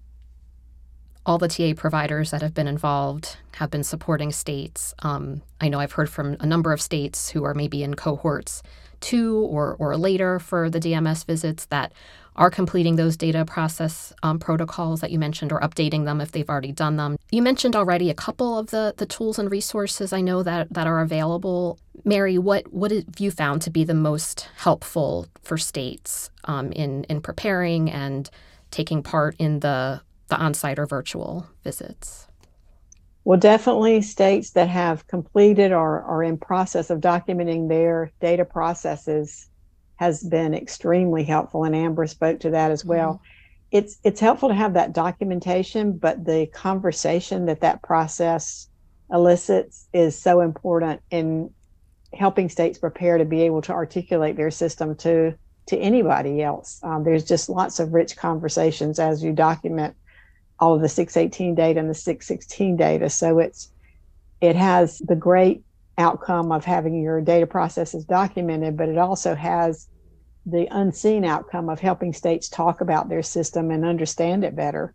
All 1.27 1.39
the 1.39 1.49
TA 1.49 1.73
providers 1.75 2.33
that 2.33 2.43
have 2.43 2.53
been 2.53 2.69
involved 2.69 3.39
have 3.53 3.71
been 3.71 3.85
supporting 3.85 4.31
states. 4.31 4.95
Um, 4.99 5.41
I 5.59 5.69
know 5.69 5.81
I've 5.81 5.93
heard 5.93 6.11
from 6.11 6.37
a 6.41 6.47
number 6.47 6.73
of 6.73 6.83
states 6.83 7.31
who 7.31 7.45
are 7.45 7.55
maybe 7.55 7.83
in 7.83 7.95
cohorts 7.95 8.63
two 9.01 9.39
or, 9.39 9.77
or 9.79 9.97
later 9.97 10.39
for 10.39 10.69
the 10.69 10.81
DMS 10.81 11.25
visits 11.25 11.67
that 11.67 11.93
are 12.37 12.51
completing 12.51 12.97
those 12.97 13.17
data 13.17 13.45
process 13.45 14.13
um, 14.23 14.39
protocols 14.39 15.01
that 15.01 15.11
you 15.11 15.19
mentioned 15.19 15.53
or 15.53 15.61
updating 15.61 16.05
them 16.05 16.21
if 16.21 16.33
they've 16.33 16.49
already 16.49 16.73
done 16.73 16.97
them. 16.97 17.17
You 17.31 17.43
mentioned 17.43 17.77
already 17.77 18.11
a 18.11 18.15
couple 18.15 18.59
of 18.59 18.71
the, 18.71 18.95
the 18.97 19.07
tools 19.07 19.39
and 19.39 19.51
resources 19.51 20.13
I 20.13 20.21
know 20.21 20.43
that, 20.43 20.73
that 20.73 20.87
are 20.87 21.01
available. 21.01 21.79
Mary, 22.05 22.39
what, 22.39 22.73
what 22.73 22.91
have 22.91 23.05
you 23.19 23.31
found 23.31 23.63
to 23.63 23.71
be 23.71 23.85
the 23.85 23.95
most 23.95 24.49
helpful 24.57 25.29
for 25.43 25.57
states 25.57 26.31
um, 26.45 26.73
in, 26.73 27.05
in 27.05 27.21
preparing 27.21 27.91
and 27.91 28.29
taking 28.71 29.03
part 29.03 29.37
in 29.39 29.61
the, 29.61 30.01
the 30.29 30.37
on 30.37 30.55
site 30.55 30.79
or 30.79 30.87
virtual 30.87 31.47
visits? 31.63 32.27
Well, 33.25 33.39
definitely 33.39 34.03
states 34.03 34.51
that 34.51 34.69
have 34.69 35.07
completed 35.07 35.73
or 35.73 36.03
are 36.03 36.23
in 36.23 36.37
process 36.37 36.91
of 36.91 37.01
documenting 37.01 37.69
their 37.69 38.11
data 38.21 38.45
processes 38.45 39.49
has 39.97 40.23
been 40.23 40.55
extremely 40.55 41.25
helpful, 41.25 41.65
and 41.65 41.75
Amber 41.75 42.07
spoke 42.07 42.41
to 42.41 42.51
that 42.51 42.71
as 42.71 42.85
well. 42.85 43.15
Mm-hmm. 43.15 43.25
It's 43.73 43.99
it's 44.05 44.21
helpful 44.21 44.49
to 44.49 44.55
have 44.55 44.75
that 44.75 44.93
documentation, 44.93 45.97
but 45.97 46.25
the 46.25 46.47
conversation 46.47 47.47
that 47.47 47.61
that 47.61 47.83
process 47.83 48.69
elicits 49.11 49.87
is 49.93 50.19
so 50.19 50.41
important 50.41 51.01
in 51.11 51.51
helping 52.13 52.49
states 52.49 52.79
prepare 52.79 53.19
to 53.19 53.25
be 53.25 53.43
able 53.43 53.63
to 53.63 53.73
articulate 53.73 54.37
their 54.37 54.51
system 54.51 54.95
to 54.97 55.35
to 55.67 55.79
anybody 55.79 56.43
else. 56.43 56.79
Um, 56.83 57.05
there's 57.05 57.25
just 57.25 57.49
lots 57.49 57.81
of 57.81 57.95
rich 57.95 58.17
conversations 58.17 58.99
as 58.99 59.25
you 59.25 59.33
document 59.33 59.97
all 60.61 60.75
of 60.75 60.83
the 60.83 60.89
618 60.89 61.55
data 61.55 61.81
and 61.81 61.89
the 61.89 61.95
616 61.95 62.77
data. 62.77 63.09
So 63.11 63.39
it's 63.39 63.71
it 64.41 64.57
has 64.57 64.99
the 64.99 65.17
great 65.17 65.65
outcome 65.99 66.53
of 66.53 66.65
having 66.65 67.01
your 67.01 67.21
data 67.21 67.47
processes 67.47 68.05
documented, 68.05 68.77
but 68.77 68.89
it 68.89 68.99
also 68.99 69.35
has 69.35 69.89
the 70.47 70.67
unseen 70.71 71.25
outcome 71.25 71.69
of 71.69 71.81
helping 71.81 72.13
states 72.13 72.49
talk 72.49 72.81
about 72.81 73.09
their 73.09 73.23
system 73.23 73.71
and 73.71 73.85
understand 73.85 74.45
it 74.45 74.55
better. 74.55 74.95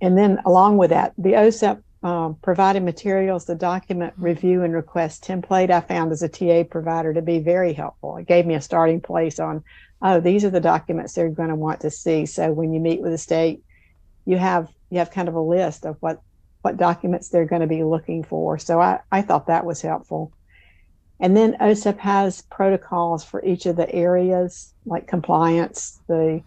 And 0.00 0.16
then 0.16 0.38
along 0.44 0.78
with 0.78 0.90
that, 0.90 1.12
the 1.18 1.32
OSEP 1.32 1.82
um, 2.02 2.36
provided 2.42 2.82
materials, 2.82 3.44
the 3.44 3.54
document 3.54 4.14
review 4.16 4.62
and 4.62 4.72
request 4.72 5.24
template 5.24 5.70
I 5.70 5.80
found 5.80 6.12
as 6.12 6.22
a 6.22 6.28
TA 6.28 6.64
provider 6.64 7.12
to 7.12 7.22
be 7.22 7.38
very 7.38 7.74
helpful. 7.74 8.16
It 8.16 8.26
gave 8.26 8.46
me 8.46 8.54
a 8.54 8.60
starting 8.60 9.00
place 9.00 9.38
on, 9.38 9.62
oh, 10.00 10.18
these 10.18 10.44
are 10.44 10.50
the 10.50 10.60
documents 10.60 11.12
they're 11.12 11.28
going 11.28 11.50
to 11.50 11.54
want 11.54 11.80
to 11.80 11.90
see. 11.90 12.24
So 12.24 12.50
when 12.52 12.72
you 12.72 12.80
meet 12.80 13.02
with 13.02 13.12
the 13.12 13.18
state, 13.18 13.62
you 14.24 14.38
have 14.38 14.68
you 14.90 14.98
have 14.98 15.10
kind 15.10 15.28
of 15.28 15.34
a 15.34 15.40
list 15.40 15.86
of 15.86 15.96
what 16.00 16.20
what 16.62 16.76
documents 16.76 17.28
they're 17.28 17.46
going 17.46 17.62
to 17.62 17.66
be 17.66 17.84
looking 17.84 18.22
for. 18.22 18.58
So 18.58 18.80
I, 18.80 19.00
I 19.10 19.22
thought 19.22 19.46
that 19.46 19.64
was 19.64 19.80
helpful. 19.80 20.32
And 21.18 21.36
then 21.36 21.56
OSEP 21.60 21.98
has 21.98 22.42
protocols 22.42 23.24
for 23.24 23.44
each 23.44 23.66
of 23.66 23.76
the 23.76 23.90
areas, 23.94 24.72
like 24.86 25.06
compliance, 25.06 26.00
the 26.08 26.42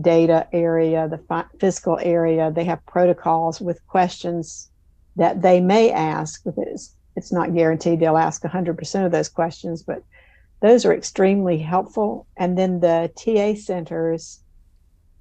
data 0.00 0.46
area, 0.52 1.08
the 1.08 1.18
fi- 1.18 1.44
fiscal 1.60 1.98
area. 2.02 2.50
They 2.50 2.64
have 2.64 2.84
protocols 2.86 3.60
with 3.60 3.86
questions 3.86 4.68
that 5.14 5.42
they 5.42 5.60
may 5.60 5.92
ask. 5.92 6.42
It's, 6.44 6.94
it's 7.14 7.32
not 7.32 7.54
guaranteed 7.54 8.00
they'll 8.00 8.16
ask 8.16 8.42
100% 8.42 9.06
of 9.06 9.12
those 9.12 9.28
questions, 9.28 9.82
but 9.82 10.02
those 10.60 10.84
are 10.84 10.94
extremely 10.94 11.58
helpful. 11.58 12.26
And 12.36 12.58
then 12.58 12.80
the 12.80 13.10
TA 13.16 13.60
centers 13.60 14.40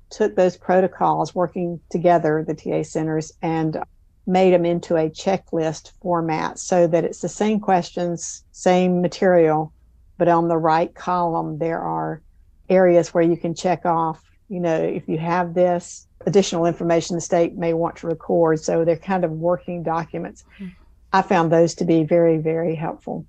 took 0.10 0.36
those 0.36 0.58
protocols 0.58 1.36
working 1.36 1.80
together, 1.90 2.44
the 2.46 2.56
TA 2.56 2.84
centers, 2.84 3.32
and 3.42 3.78
made 4.27 4.53
them 4.53 4.65
into 4.65 4.96
a 4.96 5.10
checklist 5.10 5.91
format 6.01 6.58
so 6.58 6.88
that 6.88 7.03
it's 7.03 7.22
the 7.22 7.29
same 7.29 7.60
questions, 7.60 8.44
same 8.51 9.01
material, 9.01 9.72
but 10.17 10.27
on 10.27 10.48
the 10.48 10.58
right 10.58 10.94
column, 10.96 11.58
there 11.58 11.79
are 11.79 12.22
areas 12.70 13.13
where 13.13 13.24
you 13.24 13.38
can 13.38 13.53
check 13.53 13.86
off, 13.86 14.24
you 14.50 14.60
know, 14.60 14.75
if 14.75 15.08
you 15.08 15.17
have 15.17 15.53
this 15.53 16.08
additional 16.25 16.65
information 16.65 17.15
the 17.15 17.22
state 17.22 17.55
may 17.55 17.74
want 17.74 17.98
to 17.98 18.08
record. 18.08 18.60
So 18.60 18.84
they're 18.84 18.98
kind 18.98 19.24
of 19.24 19.32
working 19.32 19.84
documents. 19.84 20.44
Mm-hmm. 20.55 20.70
I 21.13 21.22
found 21.22 21.51
those 21.51 21.75
to 21.75 21.86
be 21.86 22.03
very, 22.03 22.38
very 22.38 22.75
helpful. 22.75 23.25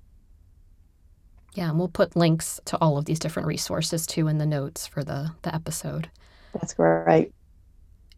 Yeah, 1.53 1.69
and 1.69 1.79
we'll 1.79 1.87
put 1.87 2.15
links 2.15 2.59
to 2.65 2.77
all 2.77 2.97
of 2.97 3.05
these 3.05 3.19
different 3.19 3.47
resources 3.47 4.05
too 4.05 4.27
in 4.27 4.37
the 4.37 4.45
notes 4.45 4.87
for 4.87 5.03
the, 5.03 5.31
the 5.41 5.53
episode. 5.53 6.09
That's 6.53 6.73
great. 6.73 7.31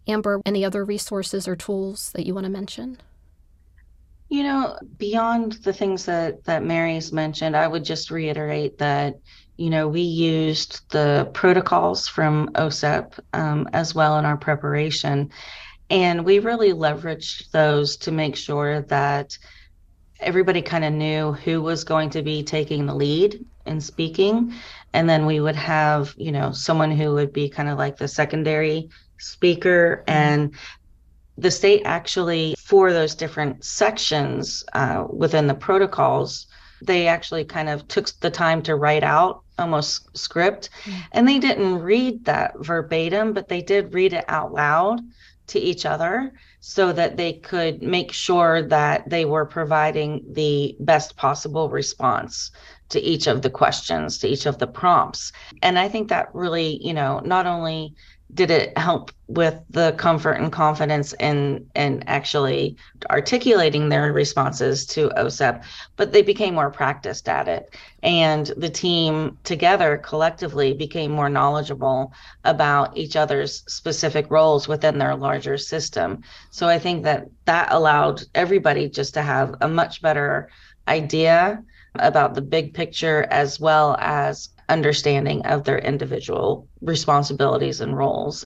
Amber, 0.07 0.41
any 0.45 0.65
other 0.65 0.83
resources 0.83 1.47
or 1.47 1.55
tools 1.55 2.11
that 2.13 2.25
you 2.25 2.33
want 2.33 2.45
to 2.45 2.51
mention? 2.51 2.97
You 4.29 4.43
know, 4.43 4.77
beyond 4.97 5.53
the 5.63 5.73
things 5.73 6.05
that 6.05 6.43
that 6.45 6.63
Mary's 6.63 7.11
mentioned, 7.11 7.55
I 7.55 7.67
would 7.67 7.83
just 7.83 8.11
reiterate 8.11 8.77
that 8.77 9.15
you 9.57 9.69
know 9.69 9.87
we 9.87 10.01
used 10.01 10.89
the 10.91 11.29
protocols 11.33 12.07
from 12.07 12.49
OSEP 12.53 13.19
um, 13.33 13.67
as 13.73 13.95
well 13.95 14.19
in 14.19 14.25
our 14.25 14.37
preparation, 14.37 15.31
and 15.89 16.23
we 16.23 16.39
really 16.39 16.73
leveraged 16.73 17.49
those 17.51 17.97
to 17.97 18.11
make 18.11 18.35
sure 18.35 18.81
that 18.83 19.37
everybody 20.19 20.61
kind 20.61 20.83
of 20.83 20.93
knew 20.93 21.33
who 21.33 21.61
was 21.61 21.83
going 21.83 22.09
to 22.11 22.21
be 22.21 22.43
taking 22.43 22.85
the 22.85 22.93
lead 22.93 23.43
in 23.65 23.79
speaking 23.79 24.53
and 24.93 25.09
then 25.09 25.25
we 25.25 25.39
would 25.39 25.55
have 25.55 26.13
you 26.17 26.31
know 26.31 26.51
someone 26.51 26.91
who 26.91 27.13
would 27.13 27.31
be 27.31 27.49
kind 27.49 27.69
of 27.69 27.77
like 27.77 27.97
the 27.97 28.07
secondary 28.07 28.89
speaker 29.19 30.03
mm-hmm. 30.07 30.17
and 30.17 30.55
the 31.37 31.51
state 31.51 31.81
actually 31.85 32.55
for 32.57 32.91
those 32.91 33.15
different 33.15 33.63
sections 33.63 34.63
uh, 34.73 35.05
within 35.09 35.47
the 35.47 35.53
protocols 35.53 36.47
they 36.81 37.07
actually 37.07 37.43
kind 37.43 37.69
of 37.69 37.87
took 37.87 38.09
the 38.21 38.29
time 38.29 38.61
to 38.61 38.75
write 38.75 39.03
out 39.03 39.43
almost 39.57 40.15
script 40.17 40.69
mm-hmm. 40.83 40.99
and 41.11 41.27
they 41.27 41.39
didn't 41.39 41.79
read 41.79 42.23
that 42.25 42.53
verbatim 42.59 43.33
but 43.33 43.47
they 43.47 43.61
did 43.61 43.93
read 43.93 44.13
it 44.13 44.25
out 44.27 44.53
loud 44.53 45.01
to 45.47 45.59
each 45.59 45.85
other 45.85 46.31
so 46.61 46.91
that 46.93 47.17
they 47.17 47.33
could 47.33 47.81
make 47.81 48.11
sure 48.11 48.61
that 48.61 49.09
they 49.09 49.25
were 49.25 49.45
providing 49.45 50.23
the 50.33 50.75
best 50.79 51.17
possible 51.17 51.69
response 51.69 52.51
to 52.89 52.99
each 53.01 53.27
of 53.27 53.41
the 53.41 53.49
questions 53.49 54.17
to 54.17 54.27
each 54.27 54.45
of 54.45 54.57
the 54.57 54.67
prompts 54.67 55.31
and 55.61 55.77
i 55.77 55.87
think 55.87 56.09
that 56.09 56.33
really 56.33 56.79
you 56.85 56.93
know 56.93 57.19
not 57.25 57.45
only 57.45 57.93
did 58.33 58.51
it 58.51 58.77
help 58.77 59.11
with 59.27 59.59
the 59.69 59.91
comfort 59.93 60.33
and 60.33 60.51
confidence 60.51 61.13
in 61.19 61.65
in 61.75 62.03
actually 62.05 62.75
articulating 63.09 63.89
their 63.89 64.13
responses 64.13 64.85
to 64.85 65.09
OSEP, 65.17 65.63
but 65.95 66.11
they 66.11 66.21
became 66.21 66.53
more 66.53 66.69
practiced 66.69 67.27
at 67.27 67.47
it. 67.47 67.75
And 68.03 68.47
the 68.57 68.69
team 68.69 69.37
together 69.43 69.97
collectively 69.97 70.73
became 70.73 71.11
more 71.11 71.29
knowledgeable 71.29 72.13
about 72.43 72.95
each 72.95 73.15
other's 73.15 73.63
specific 73.67 74.29
roles 74.29 74.67
within 74.67 74.99
their 74.99 75.15
larger 75.15 75.57
system. 75.57 76.21
So 76.51 76.67
I 76.67 76.79
think 76.79 77.03
that 77.03 77.27
that 77.45 77.71
allowed 77.71 78.23
everybody 78.35 78.89
just 78.89 79.15
to 79.15 79.23
have 79.23 79.55
a 79.61 79.67
much 79.67 80.01
better 80.01 80.49
idea 80.87 81.63
about 81.95 82.35
the 82.35 82.41
big 82.41 82.73
picture 82.73 83.27
as 83.31 83.59
well 83.59 83.95
as 83.99 84.49
understanding 84.69 85.45
of 85.45 85.63
their 85.63 85.79
individual 85.79 86.67
responsibilities 86.81 87.81
and 87.81 87.97
roles. 87.97 88.45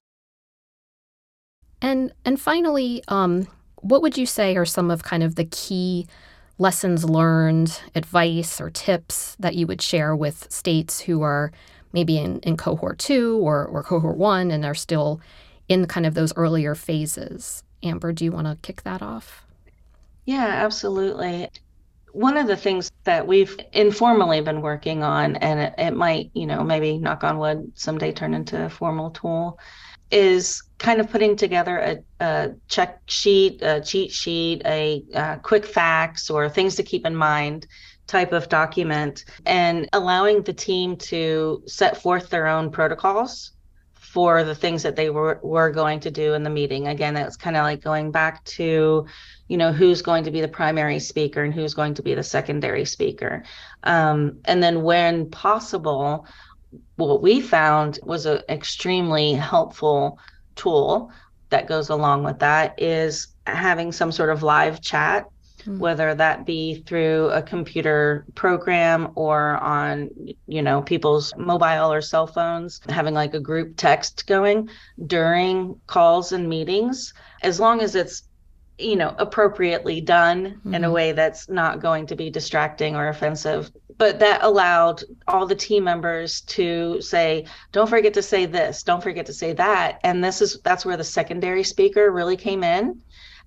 And 1.82 2.14
and 2.26 2.40
finally, 2.40 3.04
um, 3.10 3.48
what 3.76 4.02
would 4.02 4.18
you 4.18 4.26
say 4.26 4.56
are 4.56 4.66
some 4.66 4.90
of 4.90 5.04
kind 5.04 5.22
of 5.22 5.36
the 5.36 5.46
key 5.46 6.08
lessons 6.58 7.04
learned, 7.04 7.82
advice 7.96 8.62
or 8.62 8.70
tips 8.70 9.36
that 9.40 9.56
you 9.56 9.68
would 9.68 9.82
share 9.82 10.16
with 10.16 10.50
states 10.52 11.02
who 11.02 11.22
are 11.22 11.52
maybe 11.92 12.18
in, 12.18 12.40
in 12.40 12.58
cohort 12.58 13.00
two 13.00 13.38
or, 13.38 13.66
or 13.66 13.84
cohort 13.84 14.18
one 14.18 14.50
and 14.52 14.64
are 14.66 14.76
still 14.76 15.20
in 15.68 15.86
kind 15.88 16.06
of 16.06 16.14
those 16.14 16.34
earlier 16.36 16.76
phases? 16.76 17.64
Amber, 17.82 18.14
do 18.14 18.24
you 18.24 18.32
want 18.32 18.48
to 18.48 18.58
kick 18.62 18.84
that 18.84 19.02
off? 19.02 19.46
Yeah, 20.26 20.46
absolutely 20.46 21.50
one 22.14 22.38
of 22.38 22.48
the 22.48 22.56
things 22.56 22.92
that 23.04 23.28
we've 23.28 23.60
informally 23.74 24.40
been 24.40 24.62
working 24.62 25.04
on, 25.04 25.36
and 25.38 25.60
it, 25.60 25.74
it, 25.78 25.96
might, 25.96 26.30
you 26.34 26.46
know, 26.46 26.64
maybe 26.64 26.98
knock 26.98 27.24
on 27.24 27.40
wood, 27.40 27.72
someday 27.76 28.12
turn 28.12 28.36
into 28.36 28.66
a 28.66 28.70
formal 28.70 29.10
tool, 29.10 29.60
is 30.12 30.62
kind 30.78 31.02
of 31.02 31.10
putting 31.10 31.36
together 31.36 31.80
a, 31.80 32.24
a 32.24 32.52
check 32.68 33.02
sheet, 33.08 33.62
a 33.64 33.82
cheat 33.82 34.12
sheet, 34.12 34.62
a, 34.64 35.04
a 35.16 35.40
quick 35.42 35.66
facts, 35.66 36.30
or 36.30 36.48
things 36.50 36.76
to 36.76 36.84
keep 36.84 37.06
in 37.06 37.16
mind 37.16 37.66
type 38.06 38.32
of 38.32 38.48
document, 38.48 39.26
and 39.48 39.90
allowing 39.94 40.44
the 40.44 40.54
team 40.54 40.96
to 40.98 41.64
set 41.66 41.98
forth 41.98 42.30
their 42.30 42.46
own 42.46 42.70
protocols 42.70 43.53
for 44.14 44.44
the 44.44 44.54
things 44.54 44.84
that 44.84 44.96
they 44.96 45.10
were, 45.10 45.40
were 45.42 45.72
going 45.72 46.00
to 46.00 46.12
do 46.12 46.36
in 46.36 46.44
the 46.44 46.50
meeting. 46.50 46.88
Again, 46.88 47.18
it's 47.18 47.36
kind 47.36 47.58
of 47.58 47.64
like 47.64 47.82
going 47.82 48.12
back 48.12 48.46
to, 48.46 49.08
you 49.48 49.58
know, 49.58 49.74
who's 49.74 50.04
going 50.04 50.24
to 50.26 50.30
be 50.30 50.40
the 50.40 50.48
primary 50.48 51.00
speaker 51.00 51.44
and 51.44 51.52
who's 51.52 51.74
going 51.74 51.96
to 51.96 52.04
be 52.04 52.14
the 52.14 52.22
secondary 52.22 52.86
speaker. 52.86 53.44
Um, 53.82 54.38
and 54.46 54.62
then 54.62 54.84
when 54.84 55.32
possible, 55.32 56.28
what 56.98 57.24
we 57.24 57.42
found 57.42 57.98
was 58.04 58.28
an 58.28 58.42
extremely 58.50 59.34
helpful 59.34 60.20
tool 60.56 61.12
that 61.50 61.66
goes 61.66 61.90
along 61.90 62.24
with 62.24 62.38
that 62.38 62.80
is 62.80 63.30
having 63.48 63.92
some 63.92 64.12
sort 64.12 64.30
of 64.30 64.44
live 64.44 64.80
chat 64.80 65.26
mm-hmm. 65.66 65.80
whether 65.80 66.14
that 66.16 66.46
be 66.46 66.84
through 66.86 67.30
a 67.30 67.42
computer 67.42 68.26
program 68.36 69.12
or 69.16 69.58
on 69.58 70.10
you 70.48 70.62
know 70.62 70.82
people's 70.82 71.34
mobile 71.38 71.92
or 71.92 72.02
cell 72.02 72.28
phones 72.28 72.82
having 72.90 73.14
like 73.14 73.34
a 73.34 73.40
group 73.40 73.74
text 73.78 74.28
going 74.28 74.70
during 75.08 75.80
calls 75.88 76.32
and 76.32 76.48
meetings 76.48 77.14
as 77.42 77.60
long 77.60 77.82
as 77.82 77.96
it's 77.96 78.24
you 78.78 78.96
know 78.96 79.16
appropriately 79.20 80.02
done 80.02 80.46
mm-hmm. 80.46 80.74
in 80.74 80.84
a 80.84 80.88
mm-hmm. 80.88 80.96
way 80.96 81.12
that's 81.12 81.48
not 81.50 81.80
going 81.80 82.06
to 82.08 82.16
be 82.16 82.30
distracting 82.30 82.96
or 82.96 83.08
offensive 83.08 83.72
but 83.98 84.20
that 84.20 84.44
allowed 84.44 85.04
all 85.28 85.46
the 85.46 85.56
team 85.56 85.84
members 85.84 86.42
to 86.42 87.00
say 87.02 87.46
don't 87.72 87.90
forget 87.90 88.14
to 88.14 88.22
say 88.22 88.46
this 88.46 88.84
don't 88.84 89.04
forget 89.04 89.26
to 89.26 89.34
say 89.34 89.54
that 89.54 90.00
and 90.04 90.24
this 90.24 90.42
is 90.42 90.60
that's 90.64 90.86
where 90.86 90.98
the 90.98 91.04
secondary 91.04 91.64
speaker 91.64 92.12
really 92.12 92.38
came 92.38 92.64
in 92.64 93.00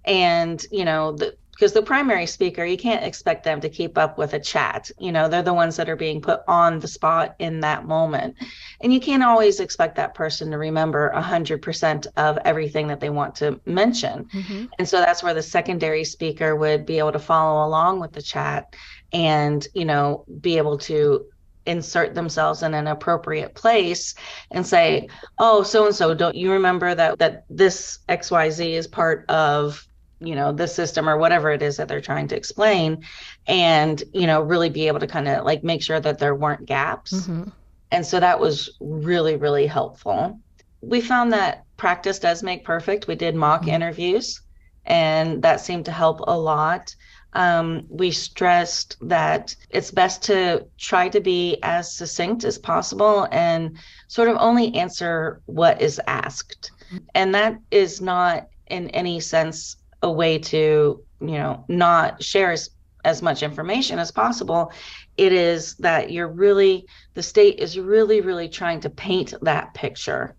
and 0.05 0.67
you 0.71 0.85
know 0.85 1.13
the 1.13 1.37
because 1.57 1.73
the 1.73 1.83
primary 1.83 2.27
speaker 2.27 2.65
you 2.65 2.77
can't 2.77 3.05
expect 3.05 3.43
them 3.43 3.61
to 3.61 3.69
keep 3.69 3.97
up 3.97 4.19
with 4.19 4.35
a 4.35 4.41
chat. 4.41 4.91
You 4.99 5.11
know 5.11 5.29
they're 5.29 5.43
the 5.43 5.55
ones 5.55 5.77
that 5.77 5.89
are 5.89 5.97
being 5.97 6.21
put 6.21 6.43
on 6.47 6.79
the 6.79 6.89
spot 6.89 7.35
in 7.39 7.61
that 7.61 7.87
moment. 7.87 8.37
And 8.83 8.93
you 8.93 9.01
can't 9.01 9.23
always 9.23 9.61
expect 9.61 9.97
that 9.97 10.15
person 10.15 10.51
to 10.51 10.59
remember 10.59 11.11
100% 11.15 12.07
of 12.17 12.39
everything 12.45 12.89
that 12.89 13.01
they 13.01 13.11
want 13.11 13.35
to 13.37 13.59
mention. 13.65 14.27
Mm-hmm. 14.27 14.67
and 14.79 14.89
so 14.89 14.99
that's 14.99 15.23
where 15.23 15.35
the 15.35 15.43
secondary 15.43 16.05
speaker 16.05 16.57
would 16.57 16.85
be 16.85 16.99
able 16.99 17.13
to 17.13 17.19
follow 17.19 17.67
along 17.67 18.01
with 18.01 18.13
the 18.13 18.23
chat 18.23 18.75
and 19.13 19.67
you 19.75 19.85
know 19.85 20.25
be 20.41 20.59
able 20.59 20.79
to 20.79 21.27
insert 21.67 22.15
themselves 22.15 22.63
in 22.63 22.75
an 22.75 22.87
appropriate 22.87 23.55
place 23.55 24.15
and 24.51 24.67
say 24.67 25.09
oh 25.39 25.63
so 25.63 25.87
and 25.87 25.95
so 25.95 26.15
don't 26.15 26.37
you 26.37 26.53
remember 26.53 26.95
that 26.95 27.19
that 27.19 27.45
this 27.51 27.99
xyz 28.09 28.61
is 28.61 28.87
part 28.87 29.29
of 29.29 29.87
you 30.21 30.35
know 30.35 30.53
the 30.53 30.67
system 30.67 31.09
or 31.09 31.17
whatever 31.17 31.51
it 31.51 31.63
is 31.63 31.77
that 31.77 31.89
they're 31.89 32.01
trying 32.01 32.29
to 32.29 32.37
explain 32.37 33.05
and 33.47 34.03
you 34.13 34.27
know 34.27 34.41
really 34.41 34.71
be 34.71 34.87
able 34.87 35.01
to 35.01 35.07
kind 35.07 35.29
of 35.29 35.45
like 35.45 35.63
make 35.63 35.83
sure 35.83 36.01
that 36.01 36.19
there 36.19 36.35
weren't 36.35 36.65
gaps 36.65 37.13
mm-hmm. 37.13 37.49
and 37.91 38.07
so 38.07 38.19
that 38.19 38.41
was 38.41 38.71
really 38.81 39.37
really 39.37 39.67
helpful 39.67 40.39
we 40.81 41.01
found 41.01 41.33
that 41.33 41.65
practice 41.77 42.19
does 42.19 42.43
make 42.43 42.65
perfect 42.65 43.07
we 43.07 43.15
did 43.15 43.35
mock 43.35 43.63
mm-hmm. 43.63 43.71
interviews 43.71 44.41
and 44.87 45.43
that 45.43 45.61
seemed 45.61 45.85
to 45.85 45.93
help 45.93 46.21
a 46.27 46.39
lot 46.39 46.95
um, 47.33 47.85
we 47.91 48.13
stressed 48.13 48.97
that 49.03 49.55
it's 49.69 49.91
best 49.91 50.23
to 50.23 50.65
try 50.79 51.11
to 51.11 51.21
be 51.21 51.59
as 51.63 51.93
succinct 51.93 52.45
as 52.45 52.57
possible 52.57 53.29
and 53.31 53.77
sort 54.09 54.29
of 54.29 54.39
only 54.41 54.75
answer 54.75 55.43
what 55.45 55.83
is 55.83 56.01
asked 56.07 56.71
mm-hmm. 56.87 57.05
and 57.15 57.35
that 57.35 57.59
is 57.71 58.01
not 58.01 58.49
in 58.69 58.89
any 58.91 59.21
sense 59.21 59.77
a 60.03 60.11
way 60.11 60.39
to 60.39 61.03
you 61.21 61.39
know 61.39 61.65
not 61.69 62.23
share 62.23 62.53
as, 62.53 62.71
as 63.05 63.23
much 63.23 63.43
information 63.43 63.99
as 63.99 64.11
possible 64.11 64.73
it 65.17 65.33
is 65.33 65.75
that 65.77 66.11
you're 66.11 66.29
really 66.29 66.87
the 67.15 67.23
state 67.23 67.59
is 67.59 67.79
really 67.79 68.21
really 68.21 68.49
trying 68.49 68.81
to 68.81 68.91
paint 68.91 69.35
that 69.43 69.73
picture 69.75 70.35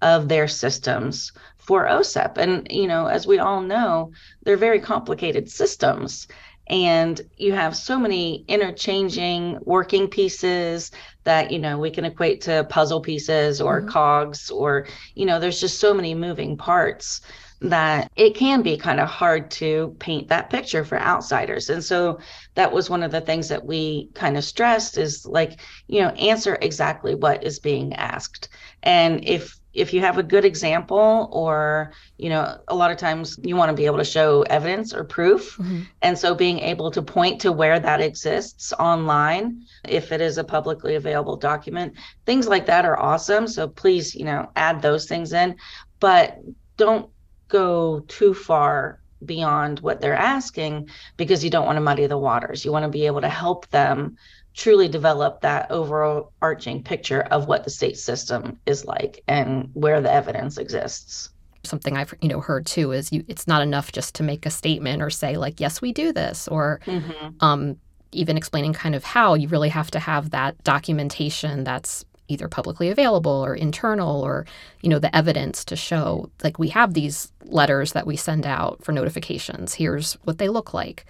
of 0.00 0.28
their 0.28 0.48
systems 0.48 1.32
for 1.58 1.86
OSEP 1.86 2.36
and 2.38 2.66
you 2.70 2.86
know 2.86 3.06
as 3.06 3.26
we 3.26 3.38
all 3.38 3.60
know 3.60 4.10
they're 4.42 4.56
very 4.56 4.80
complicated 4.80 5.50
systems. 5.50 6.26
And 6.68 7.20
you 7.36 7.52
have 7.52 7.76
so 7.76 7.98
many 7.98 8.44
interchanging 8.48 9.58
working 9.62 10.08
pieces 10.08 10.90
that 11.24 11.50
you 11.50 11.58
know 11.58 11.78
we 11.78 11.90
can 11.90 12.04
equate 12.04 12.40
to 12.42 12.64
puzzle 12.64 13.00
pieces 13.00 13.60
or 13.60 13.80
mm-hmm. 13.80 13.90
cogs 13.90 14.50
or 14.50 14.86
you 15.14 15.26
know 15.26 15.38
there's 15.38 15.60
just 15.60 15.80
so 15.80 15.92
many 15.92 16.14
moving 16.14 16.56
parts 16.56 17.20
that 17.62 18.10
it 18.16 18.34
can 18.34 18.62
be 18.62 18.76
kind 18.76 19.00
of 19.00 19.08
hard 19.08 19.50
to 19.52 19.96
paint 19.98 20.28
that 20.28 20.50
picture 20.50 20.84
for 20.84 20.98
outsiders. 20.98 21.70
And 21.70 21.82
so 21.82 22.18
that 22.54 22.72
was 22.72 22.90
one 22.90 23.02
of 23.02 23.12
the 23.12 23.20
things 23.20 23.48
that 23.48 23.64
we 23.64 24.08
kind 24.14 24.36
of 24.36 24.44
stressed 24.44 24.98
is 24.98 25.24
like, 25.24 25.60
you 25.86 26.00
know, 26.00 26.10
answer 26.10 26.58
exactly 26.60 27.14
what 27.14 27.44
is 27.44 27.58
being 27.60 27.94
asked. 27.94 28.48
And 28.82 29.24
if 29.24 29.58
if 29.74 29.94
you 29.94 30.00
have 30.00 30.18
a 30.18 30.22
good 30.22 30.44
example 30.44 31.30
or 31.32 31.92
you 32.18 32.28
know 32.28 32.58
a 32.68 32.74
lot 32.74 32.90
of 32.90 32.98
times 32.98 33.38
you 33.42 33.56
want 33.56 33.70
to 33.70 33.76
be 33.76 33.86
able 33.86 33.96
to 33.96 34.04
show 34.04 34.42
evidence 34.42 34.92
or 34.92 35.02
proof 35.02 35.56
mm-hmm. 35.56 35.80
and 36.02 36.18
so 36.18 36.34
being 36.34 36.58
able 36.58 36.90
to 36.90 37.00
point 37.00 37.40
to 37.40 37.50
where 37.52 37.80
that 37.80 38.00
exists 38.00 38.74
online 38.74 39.62
if 39.88 40.12
it 40.12 40.20
is 40.20 40.36
a 40.36 40.44
publicly 40.44 40.96
available 40.96 41.36
document 41.36 41.94
things 42.26 42.46
like 42.46 42.66
that 42.66 42.84
are 42.84 43.00
awesome 43.00 43.46
so 43.46 43.66
please 43.66 44.14
you 44.14 44.26
know 44.26 44.50
add 44.56 44.82
those 44.82 45.06
things 45.06 45.32
in 45.32 45.56
but 46.00 46.38
don't 46.76 47.08
go 47.52 48.00
too 48.08 48.32
far 48.32 48.98
beyond 49.24 49.78
what 49.80 50.00
they're 50.00 50.16
asking 50.16 50.88
because 51.16 51.44
you 51.44 51.50
don't 51.50 51.66
want 51.66 51.76
to 51.76 51.80
muddy 51.80 52.06
the 52.06 52.18
waters. 52.18 52.64
You 52.64 52.72
want 52.72 52.84
to 52.84 52.88
be 52.88 53.06
able 53.06 53.20
to 53.20 53.28
help 53.28 53.68
them 53.68 54.16
truly 54.54 54.88
develop 54.88 55.42
that 55.42 55.70
overarching 55.70 56.82
picture 56.82 57.20
of 57.30 57.46
what 57.46 57.64
the 57.64 57.70
state 57.70 57.98
system 57.98 58.58
is 58.66 58.84
like 58.84 59.22
and 59.28 59.70
where 59.74 60.00
the 60.00 60.10
evidence 60.10 60.58
exists. 60.58 61.30
Something 61.62 61.96
I've 61.96 62.12
you 62.20 62.28
know 62.28 62.40
heard 62.40 62.66
too 62.66 62.90
is 62.90 63.12
you 63.12 63.24
it's 63.28 63.46
not 63.46 63.62
enough 63.62 63.92
just 63.92 64.14
to 64.16 64.22
make 64.24 64.44
a 64.46 64.50
statement 64.50 65.00
or 65.00 65.10
say 65.10 65.36
like 65.36 65.60
yes 65.60 65.80
we 65.80 65.92
do 65.92 66.12
this 66.12 66.48
or 66.48 66.80
mm-hmm. 66.86 67.28
um, 67.40 67.76
even 68.10 68.36
explaining 68.36 68.72
kind 68.72 68.96
of 68.96 69.04
how 69.04 69.34
you 69.34 69.46
really 69.46 69.68
have 69.68 69.90
to 69.92 70.00
have 70.00 70.30
that 70.30 70.62
documentation 70.64 71.62
that's 71.62 72.04
either 72.28 72.48
publicly 72.48 72.88
available 72.88 73.44
or 73.44 73.54
internal 73.54 74.22
or 74.22 74.46
you 74.80 74.88
know 74.88 74.98
the 74.98 75.14
evidence 75.14 75.64
to 75.64 75.76
show 75.76 76.30
like 76.42 76.58
we 76.58 76.68
have 76.68 76.94
these 76.94 77.32
letters 77.44 77.92
that 77.92 78.06
we 78.06 78.16
send 78.16 78.46
out 78.46 78.82
for 78.82 78.92
notifications. 78.92 79.74
Here's 79.74 80.14
what 80.24 80.38
they 80.38 80.48
look 80.48 80.72
like. 80.72 81.04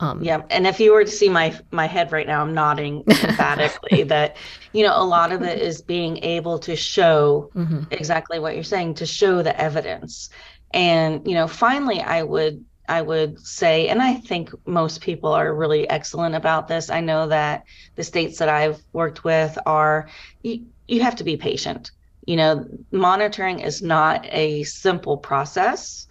Um, 0.00 0.22
yeah, 0.22 0.42
and 0.50 0.66
if 0.66 0.80
you 0.80 0.92
were 0.92 1.04
to 1.04 1.10
see 1.10 1.28
my 1.28 1.58
my 1.70 1.86
head 1.86 2.10
right 2.10 2.26
now, 2.26 2.42
I'm 2.42 2.52
nodding 2.52 3.04
emphatically 3.08 4.02
that 4.04 4.36
you 4.72 4.82
know 4.82 4.94
a 4.96 5.04
lot 5.04 5.32
of 5.32 5.42
it 5.42 5.60
is 5.60 5.80
being 5.80 6.18
able 6.24 6.58
to 6.60 6.74
show 6.74 7.50
mm-hmm. 7.54 7.82
exactly 7.90 8.38
what 8.38 8.54
you're 8.54 8.64
saying, 8.64 8.94
to 8.94 9.06
show 9.06 9.42
the 9.42 9.58
evidence, 9.60 10.30
and 10.72 11.26
you 11.26 11.34
know, 11.34 11.46
finally, 11.46 12.00
I 12.00 12.22
would 12.24 12.64
I 12.88 13.02
would 13.02 13.40
say, 13.40 13.88
and 13.88 14.02
I 14.02 14.14
think 14.14 14.50
most 14.66 15.00
people 15.00 15.32
are 15.32 15.54
really 15.54 15.88
excellent 15.88 16.34
about 16.34 16.68
this. 16.68 16.90
I 16.90 17.00
know 17.00 17.26
that 17.28 17.64
the 17.96 18.04
states 18.04 18.38
that 18.38 18.48
I've 18.48 18.82
worked 18.92 19.24
with 19.24 19.58
are 19.66 20.08
you, 20.42 20.66
you 20.86 21.02
have 21.02 21.16
to 21.16 21.24
be 21.24 21.36
patient. 21.36 21.92
You 22.26 22.36
know, 22.36 22.66
monitoring 22.90 23.60
is 23.60 23.82
not 23.82 24.26
a 24.26 24.64
simple 24.64 25.16
process. 25.16 26.06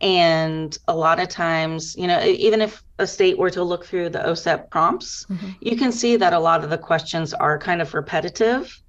And 0.00 0.76
a 0.88 0.94
lot 0.94 1.20
of 1.20 1.28
times, 1.28 1.96
you 1.96 2.06
know, 2.06 2.22
even 2.22 2.60
if 2.60 2.82
a 2.98 3.06
state 3.06 3.38
were 3.38 3.50
to 3.50 3.62
look 3.62 3.86
through 3.86 4.10
the 4.10 4.18
OSEP 4.18 4.68
prompts, 4.68 5.24
mm-hmm. 5.26 5.50
you 5.60 5.76
can 5.76 5.90
see 5.90 6.16
that 6.16 6.34
a 6.34 6.38
lot 6.38 6.62
of 6.62 6.70
the 6.70 6.78
questions 6.78 7.32
are 7.32 7.58
kind 7.58 7.80
of 7.80 7.94
repetitive, 7.94 8.82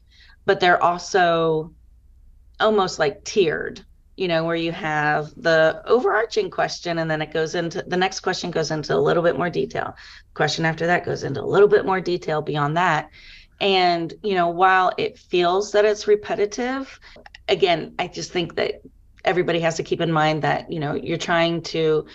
but 0.45 0.59
they're 0.59 0.83
also 0.83 1.71
almost 2.59 2.99
like 2.99 3.23
tiered, 3.23 3.85
you 4.17 4.27
know, 4.27 4.43
where 4.43 4.55
you 4.55 4.71
have 4.71 5.29
the 5.37 5.81
overarching 5.85 6.49
question 6.49 6.97
and 6.97 7.09
then 7.09 7.21
it 7.21 7.31
goes 7.31 7.55
into 7.55 7.81
the 7.83 7.97
next 7.97 8.21
question 8.21 8.51
goes 8.51 8.71
into 8.71 8.95
a 8.95 8.97
little 8.97 9.23
bit 9.23 9.37
more 9.37 9.49
detail. 9.49 9.95
Question 10.33 10.65
after 10.65 10.87
that 10.87 11.05
goes 11.05 11.23
into 11.23 11.41
a 11.41 11.45
little 11.45 11.67
bit 11.67 11.85
more 11.85 12.01
detail 12.01 12.41
beyond 12.41 12.75
that. 12.77 13.09
And, 13.61 14.13
you 14.23 14.35
know, 14.35 14.49
while 14.49 14.91
it 14.97 15.17
feels 15.17 15.71
that 15.71 15.85
it's 15.85 16.07
repetitive, 16.07 16.99
again, 17.47 17.95
I 17.97 18.07
just 18.07 18.31
think 18.31 18.55
that 18.55 18.81
everybody 19.27 19.59
has 19.59 19.75
to 19.75 19.83
keep 19.83 20.01
in 20.01 20.11
mind 20.11 20.41
that 20.41 20.71
you 20.71 20.79
know 20.79 20.95
you're 20.95 21.17
trying 21.17 21.61
to 21.61 22.05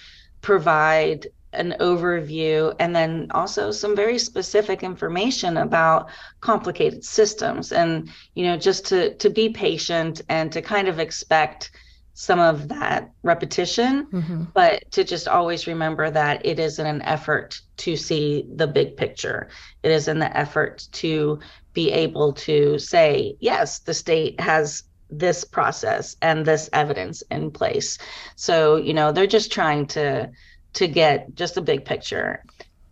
provide 0.40 1.26
an 1.52 1.76
overview 1.80 2.74
and 2.80 2.96
then 2.96 3.28
also 3.32 3.70
some 3.70 3.94
very 3.94 4.18
specific 4.18 4.82
information 4.82 5.58
about 5.58 6.08
complicated 6.40 7.04
systems 7.04 7.70
and 7.70 8.10
you 8.34 8.44
know 8.44 8.56
just 8.56 8.86
to 8.86 9.14
to 9.16 9.28
be 9.28 9.50
patient 9.50 10.22
and 10.30 10.50
to 10.50 10.62
kind 10.62 10.88
of 10.88 10.98
expect 10.98 11.70
some 12.14 12.38
of 12.38 12.68
that 12.68 13.10
repetition 13.22 14.06
mm-hmm. 14.06 14.44
but 14.54 14.82
to 14.90 15.02
just 15.02 15.26
always 15.26 15.66
remember 15.66 16.10
that 16.10 16.44
it 16.44 16.58
is 16.58 16.78
in 16.78 16.86
an 16.86 17.02
effort 17.02 17.60
to 17.76 17.96
see 17.96 18.46
the 18.54 18.66
big 18.66 18.96
picture 18.96 19.48
it 19.82 19.90
is 19.90 20.08
in 20.08 20.18
the 20.18 20.36
effort 20.36 20.86
to 20.92 21.38
be 21.72 21.90
able 21.90 22.32
to 22.32 22.78
say 22.78 23.34
yes 23.40 23.78
the 23.80 23.94
state 23.94 24.38
has 24.40 24.84
this 25.12 25.44
process 25.44 26.16
and 26.22 26.44
this 26.44 26.70
evidence 26.72 27.22
in 27.30 27.50
place. 27.50 27.98
So, 28.34 28.76
you 28.76 28.94
know, 28.94 29.12
they're 29.12 29.26
just 29.26 29.52
trying 29.52 29.86
to 29.88 30.30
to 30.74 30.88
get 30.88 31.34
just 31.34 31.58
a 31.58 31.60
big 31.60 31.84
picture. 31.84 32.42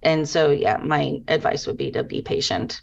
And 0.03 0.29
so, 0.29 0.51
yeah, 0.51 0.77
my 0.77 1.23
advice 1.29 1.67
would 1.67 1.79
be 1.79 1.91
to 1.93 2.05
be 2.05 2.21
patient. 2.21 2.83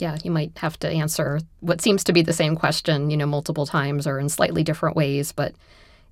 Yeah, 0.00 0.16
you 0.24 0.30
might 0.30 0.56
have 0.58 0.78
to 0.80 0.88
answer 0.88 1.40
what 1.60 1.80
seems 1.80 2.02
to 2.04 2.12
be 2.12 2.22
the 2.22 2.32
same 2.32 2.56
question, 2.56 3.10
you 3.10 3.16
know, 3.16 3.26
multiple 3.26 3.66
times 3.66 4.06
or 4.06 4.18
in 4.18 4.28
slightly 4.28 4.64
different 4.64 4.96
ways, 4.96 5.30
but 5.30 5.54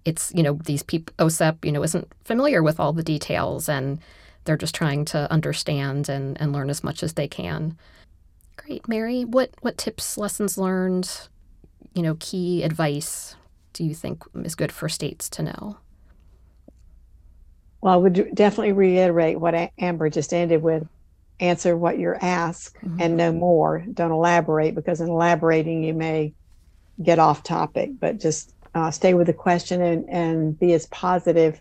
it's, 0.04 0.32
you 0.34 0.42
know, 0.42 0.54
these 0.64 0.82
people 0.82 1.14
OSEP, 1.18 1.64
you 1.64 1.72
know, 1.72 1.82
isn't 1.82 2.08
familiar 2.24 2.62
with 2.62 2.78
all 2.78 2.92
the 2.92 3.02
details 3.02 3.68
and 3.68 3.98
they're 4.44 4.56
just 4.56 4.74
trying 4.74 5.04
to 5.06 5.30
understand 5.32 6.08
and, 6.08 6.40
and 6.40 6.52
learn 6.52 6.70
as 6.70 6.84
much 6.84 7.02
as 7.02 7.14
they 7.14 7.28
can. 7.28 7.76
Great. 8.56 8.86
Mary, 8.86 9.24
what 9.24 9.50
what 9.62 9.78
tips, 9.78 10.16
lessons 10.16 10.58
learned, 10.58 11.28
you 11.94 12.02
know, 12.02 12.16
key 12.20 12.62
advice 12.62 13.34
do 13.72 13.84
you 13.84 13.94
think 13.94 14.22
is 14.44 14.54
good 14.54 14.70
for 14.70 14.88
states 14.88 15.28
to 15.30 15.42
know? 15.42 15.76
Well, 17.80 17.94
I 17.94 17.96
would 17.96 18.34
definitely 18.34 18.72
reiterate 18.72 19.40
what 19.40 19.54
Amber 19.78 20.08
just 20.08 20.32
ended 20.32 20.62
with 20.62 20.86
answer 21.42 21.76
what 21.76 21.98
you're 21.98 22.22
asked 22.22 22.76
mm-hmm. 22.76 23.00
and 23.00 23.16
no 23.16 23.32
more. 23.32 23.84
Don't 23.92 24.12
elaborate 24.12 24.74
because 24.74 25.00
in 25.00 25.08
elaborating, 25.08 25.82
you 25.82 25.92
may 25.92 26.32
get 27.02 27.18
off 27.18 27.42
topic, 27.42 27.90
but 27.98 28.20
just 28.20 28.54
uh, 28.74 28.90
stay 28.90 29.12
with 29.14 29.26
the 29.26 29.32
question 29.32 29.82
and, 29.82 30.08
and 30.08 30.58
be 30.58 30.72
as 30.72 30.86
positive 30.86 31.60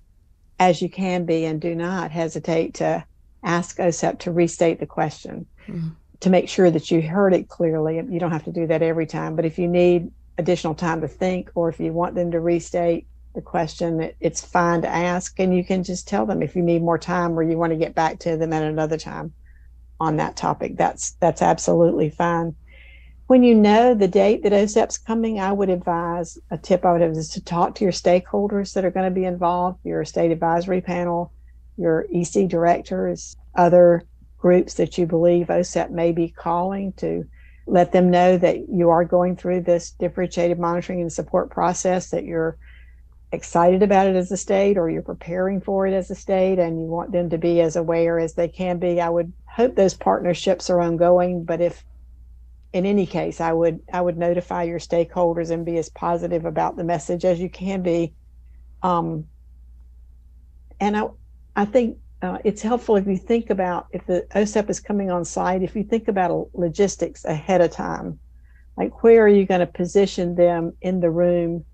as 0.60 0.82
you 0.82 0.90
can 0.90 1.26
be 1.26 1.46
and 1.46 1.60
do 1.60 1.74
not 1.74 2.12
hesitate 2.12 2.76
to 2.76 3.04
ask 3.44 3.78
OSEP 3.78 4.20
to 4.20 4.32
restate 4.32 4.80
the 4.80 4.86
question 4.86 5.48
mm-hmm. 5.68 5.90
to 6.20 6.30
make 6.30 6.48
sure 6.48 6.70
that 6.70 6.92
you 6.92 7.02
heard 7.02 7.34
it 7.34 7.50
clearly. 7.50 7.96
You 7.96 8.20
don't 8.20 8.32
have 8.32 8.46
to 8.46 8.52
do 8.52 8.68
that 8.68 8.84
every 8.84 9.08
time, 9.08 9.36
but 9.36 9.46
if 9.46 9.58
you 9.58 9.68
need 9.68 10.12
additional 10.38 10.76
time 10.76 11.02
to 11.02 11.08
think, 11.08 11.50
or 11.56 11.70
if 11.70 11.80
you 11.80 11.92
want 11.92 12.14
them 12.14 12.32
to 12.32 12.40
restate 12.40 13.08
the 13.34 13.42
question, 13.42 14.12
it's 14.20 14.46
fine 14.46 14.84
to 14.84 14.88
ask. 14.88 15.40
And 15.40 15.56
you 15.56 15.64
can 15.64 15.84
just 15.84 16.08
tell 16.08 16.28
them 16.28 16.44
if 16.44 16.56
you 16.56 16.62
need 16.62 16.84
more 16.84 17.00
time 17.00 17.38
or 17.38 17.42
you 17.42 17.58
want 17.58 17.72
to 17.72 17.78
get 17.78 17.96
back 17.96 18.20
to 18.20 18.38
them 18.38 18.54
at 18.54 18.62
another 18.62 18.98
time 18.98 19.34
on 20.02 20.18
that 20.18 20.36
topic. 20.36 20.78
That's 20.78 21.12
that's 21.22 21.44
absolutely 21.44 22.10
fine. 22.10 22.56
When 23.28 23.44
you 23.44 23.54
know 23.56 23.94
the 23.94 24.08
date 24.08 24.44
that 24.44 24.52
OSEP's 24.52 24.98
coming, 24.98 25.40
I 25.40 25.54
would 25.54 25.70
advise 25.70 26.38
a 26.50 26.58
tip 26.58 26.84
I 26.84 26.92
would 26.92 27.02
have 27.02 27.12
is 27.12 27.30
to 27.30 27.44
talk 27.44 27.76
to 27.76 27.86
your 27.86 27.94
stakeholders 27.94 28.74
that 28.74 28.84
are 28.84 28.92
going 28.92 29.06
to 29.06 29.16
be 29.16 29.26
involved, 29.26 29.80
your 29.84 30.04
state 30.04 30.32
advisory 30.32 30.82
panel, 30.82 31.32
your 31.78 32.08
EC 32.12 32.50
directors, 32.50 33.36
other 33.56 34.04
groups 34.40 34.74
that 34.74 34.98
you 34.98 35.06
believe 35.06 35.48
OSEP 35.48 35.92
may 35.92 36.12
be 36.12 36.30
calling 36.30 36.94
to 36.94 37.24
let 37.68 37.92
them 37.92 38.10
know 38.10 38.38
that 38.38 38.68
you 38.70 38.90
are 38.90 39.06
going 39.06 39.36
through 39.38 39.62
this 39.62 39.92
differentiated 39.92 40.60
monitoring 40.60 41.00
and 41.00 41.14
support 41.14 41.52
process, 41.52 42.10
that 42.10 42.26
you're 42.26 42.58
excited 43.32 43.82
about 43.82 44.08
it 44.08 44.16
as 44.16 44.32
a 44.32 44.38
state 44.38 44.78
or 44.78 44.90
you're 44.90 45.02
preparing 45.02 45.62
for 45.62 45.88
it 45.88 45.94
as 45.94 46.12
a 46.12 46.16
state 46.16 46.60
and 46.60 46.82
you 46.82 46.88
want 46.88 47.12
them 47.12 47.30
to 47.30 47.38
be 47.38 47.62
as 47.62 47.76
aware 47.76 48.20
as 48.20 48.34
they 48.34 48.48
can 48.48 48.78
be. 48.78 49.00
I 49.00 49.10
would 49.10 49.32
hope 49.56 49.76
those 49.76 49.94
partnerships 49.94 50.70
are 50.70 50.82
ongoing, 50.82 51.44
but 51.44 51.62
if 51.62 51.84
in 52.74 52.86
any 52.86 53.06
case, 53.06 53.42
I 53.42 53.52
would 53.52 53.82
I 53.92 54.00
would 54.00 54.18
notify 54.18 54.64
your 54.64 54.80
stakeholders 54.80 55.52
and 55.52 55.66
be 55.66 55.78
as 55.78 55.90
positive 55.90 56.46
about 56.46 56.78
the 56.78 56.86
message 56.86 57.26
as 57.26 57.40
you 57.40 57.50
can 57.50 57.84
be. 57.84 58.14
Um, 58.82 59.26
and 60.80 60.96
I 60.96 61.08
I 61.56 61.66
think 61.66 61.98
uh, 62.22 62.38
it's 62.46 62.62
helpful 62.62 62.96
if 62.96 63.08
you 63.08 63.18
think 63.18 63.50
about 63.50 63.88
if 63.92 64.06
the 64.06 64.26
OSEP 64.36 64.70
is 64.70 64.80
coming 64.80 65.12
on 65.12 65.26
site, 65.26 65.64
if 65.64 65.76
you 65.76 65.84
think 65.84 66.08
about 66.08 66.50
logistics 66.54 67.26
ahead 67.26 67.60
of 67.62 67.72
time, 67.72 68.20
like 68.78 69.04
where 69.04 69.24
are 69.24 69.28
you 69.28 69.46
going 69.46 69.60
to 69.60 69.68
position 69.68 70.36
them 70.36 70.74
in 70.82 71.02
the 71.02 71.12
room 71.12 71.66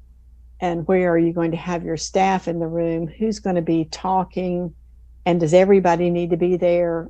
and 0.60 0.88
where 0.88 1.12
are 1.12 1.18
you 1.18 1.32
going 1.32 1.52
to 1.52 1.58
have 1.58 1.84
your 1.84 1.98
staff 1.98 2.48
in 2.48 2.60
the 2.60 2.68
room? 2.68 3.08
Who's 3.08 3.40
going 3.40 3.58
to 3.58 3.62
be 3.62 3.86
talking? 3.86 4.74
And 5.26 5.40
does 5.40 5.54
everybody 5.54 6.10
need 6.10 6.32
to 6.32 6.38
be 6.38 6.58
there 6.58 7.10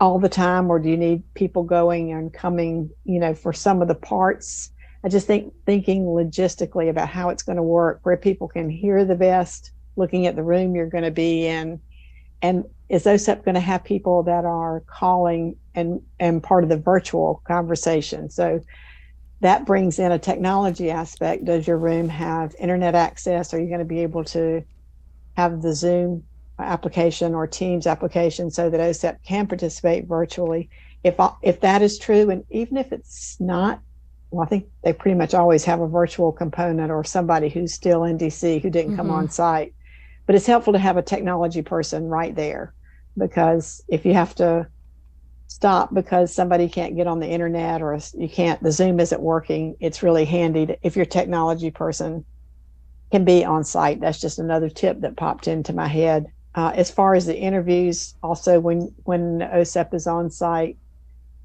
all 0.00 0.18
the 0.18 0.28
time 0.28 0.70
or 0.70 0.78
do 0.78 0.88
you 0.88 0.96
need 0.96 1.22
people 1.34 1.62
going 1.62 2.12
and 2.12 2.32
coming, 2.32 2.90
you 3.04 3.18
know, 3.18 3.34
for 3.34 3.52
some 3.52 3.82
of 3.82 3.88
the 3.88 3.94
parts? 3.94 4.70
I 5.04 5.08
just 5.08 5.26
think 5.26 5.52
thinking 5.66 6.04
logistically 6.04 6.88
about 6.88 7.08
how 7.08 7.30
it's 7.30 7.42
going 7.42 7.56
to 7.56 7.62
work, 7.62 8.00
where 8.02 8.16
people 8.16 8.48
can 8.48 8.68
hear 8.68 9.04
the 9.04 9.14
best, 9.14 9.72
looking 9.96 10.26
at 10.26 10.36
the 10.36 10.42
room 10.42 10.74
you're 10.74 10.88
going 10.88 11.04
to 11.04 11.10
be 11.10 11.46
in, 11.46 11.80
and 12.42 12.64
is 12.88 13.04
OSEP 13.04 13.44
going 13.44 13.54
to 13.54 13.60
have 13.60 13.84
people 13.84 14.22
that 14.24 14.44
are 14.44 14.82
calling 14.86 15.56
and 15.74 16.00
and 16.18 16.42
part 16.42 16.64
of 16.64 16.70
the 16.70 16.76
virtual 16.76 17.42
conversation? 17.46 18.30
So 18.30 18.60
that 19.40 19.66
brings 19.66 19.98
in 19.98 20.10
a 20.10 20.18
technology 20.18 20.90
aspect. 20.90 21.44
Does 21.44 21.66
your 21.66 21.78
room 21.78 22.08
have 22.08 22.54
internet 22.58 22.94
access? 22.94 23.54
Are 23.54 23.60
you 23.60 23.68
going 23.68 23.78
to 23.78 23.84
be 23.84 24.00
able 24.00 24.24
to 24.24 24.64
have 25.36 25.62
the 25.62 25.74
Zoom 25.74 26.24
application 26.58 27.34
or 27.34 27.46
Teams 27.46 27.86
application 27.86 28.50
so 28.50 28.70
that 28.70 28.80
OSEP 28.80 29.22
can 29.24 29.46
participate 29.46 30.06
virtually? 30.06 30.70
If 31.04 31.16
if 31.42 31.60
that 31.60 31.82
is 31.82 31.98
true, 31.98 32.30
and 32.30 32.44
even 32.50 32.76
if 32.76 32.92
it's 32.92 33.40
not, 33.40 33.80
well, 34.30 34.44
I 34.44 34.48
think 34.48 34.66
they 34.82 34.92
pretty 34.92 35.16
much 35.16 35.34
always 35.34 35.64
have 35.64 35.80
a 35.80 35.88
virtual 35.88 36.32
component 36.32 36.90
or 36.90 37.04
somebody 37.04 37.48
who's 37.48 37.72
still 37.72 38.04
in 38.04 38.18
DC 38.18 38.60
who 38.60 38.70
didn't 38.70 38.92
mm-hmm. 38.92 38.96
come 38.96 39.10
on 39.10 39.30
site. 39.30 39.74
But 40.26 40.34
it's 40.34 40.46
helpful 40.46 40.72
to 40.74 40.78
have 40.78 40.96
a 40.96 41.02
technology 41.02 41.62
person 41.62 42.08
right 42.08 42.34
there 42.34 42.74
because 43.16 43.82
if 43.88 44.04
you 44.04 44.14
have 44.14 44.34
to 44.36 44.66
stop 45.48 45.92
because 45.94 46.32
somebody 46.32 46.68
can't 46.68 46.94
get 46.94 47.06
on 47.06 47.20
the 47.20 47.26
internet 47.26 47.80
or 47.80 47.98
you 48.14 48.28
can't 48.28 48.62
the 48.62 48.70
zoom 48.70 49.00
isn't 49.00 49.22
working 49.22 49.74
it's 49.80 50.02
really 50.02 50.26
handy 50.26 50.66
to, 50.66 50.78
if 50.82 50.94
your 50.94 51.06
technology 51.06 51.70
person 51.70 52.22
can 53.10 53.24
be 53.24 53.46
on 53.46 53.64
site 53.64 53.98
that's 53.98 54.20
just 54.20 54.38
another 54.38 54.68
tip 54.68 55.00
that 55.00 55.16
popped 55.16 55.48
into 55.48 55.72
my 55.72 55.88
head 55.88 56.26
uh, 56.54 56.72
as 56.74 56.90
far 56.90 57.14
as 57.14 57.26
the 57.26 57.38
interviews 57.38 58.14
also 58.22 58.60
when 58.60 58.92
when 59.04 59.40
osep 59.40 59.94
is 59.94 60.06
on 60.06 60.30
site 60.30 60.76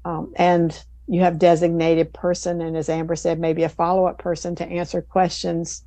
um, 0.04 0.32
and 0.36 0.84
you 1.06 1.20
have 1.20 1.38
designated 1.38 2.12
person 2.12 2.60
and 2.60 2.76
as 2.76 2.88
amber 2.88 3.16
said 3.16 3.38
maybe 3.38 3.62
a 3.62 3.68
follow-up 3.68 4.18
person 4.18 4.54
to 4.54 4.66
answer 4.66 5.02
questions 5.02 5.84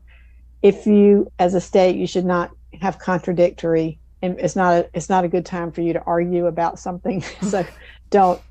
if 0.61 0.85
you 0.85 1.31
as 1.39 1.53
a 1.53 1.61
state 1.61 1.95
you 1.95 2.07
should 2.07 2.25
not 2.25 2.51
have 2.81 2.99
contradictory 2.99 3.99
and 4.21 4.39
it's 4.39 4.55
not 4.55 4.73
a, 4.73 4.89
it's 4.93 5.09
not 5.09 5.25
a 5.25 5.29
good 5.29 5.45
time 5.45 5.71
for 5.71 5.81
you 5.81 5.93
to 5.93 6.01
argue 6.01 6.47
about 6.47 6.79
something. 6.79 7.21
so 7.41 7.65
don't 8.09 8.41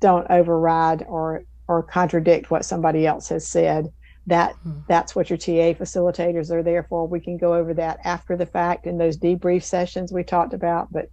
don't 0.00 0.26
override 0.30 1.04
or 1.06 1.44
or 1.66 1.82
contradict 1.82 2.50
what 2.50 2.64
somebody 2.64 3.06
else 3.06 3.28
has 3.28 3.46
said. 3.46 3.92
That 4.26 4.54
hmm. 4.56 4.80
that's 4.88 5.14
what 5.14 5.30
your 5.30 5.36
TA 5.36 5.78
facilitators 5.78 6.50
are 6.50 6.62
there 6.62 6.84
for. 6.84 7.06
We 7.06 7.20
can 7.20 7.36
go 7.36 7.54
over 7.54 7.74
that 7.74 8.00
after 8.04 8.36
the 8.36 8.46
fact 8.46 8.86
in 8.86 8.98
those 8.98 9.18
debrief 9.18 9.62
sessions 9.62 10.12
we 10.12 10.24
talked 10.24 10.54
about, 10.54 10.92
but 10.92 11.10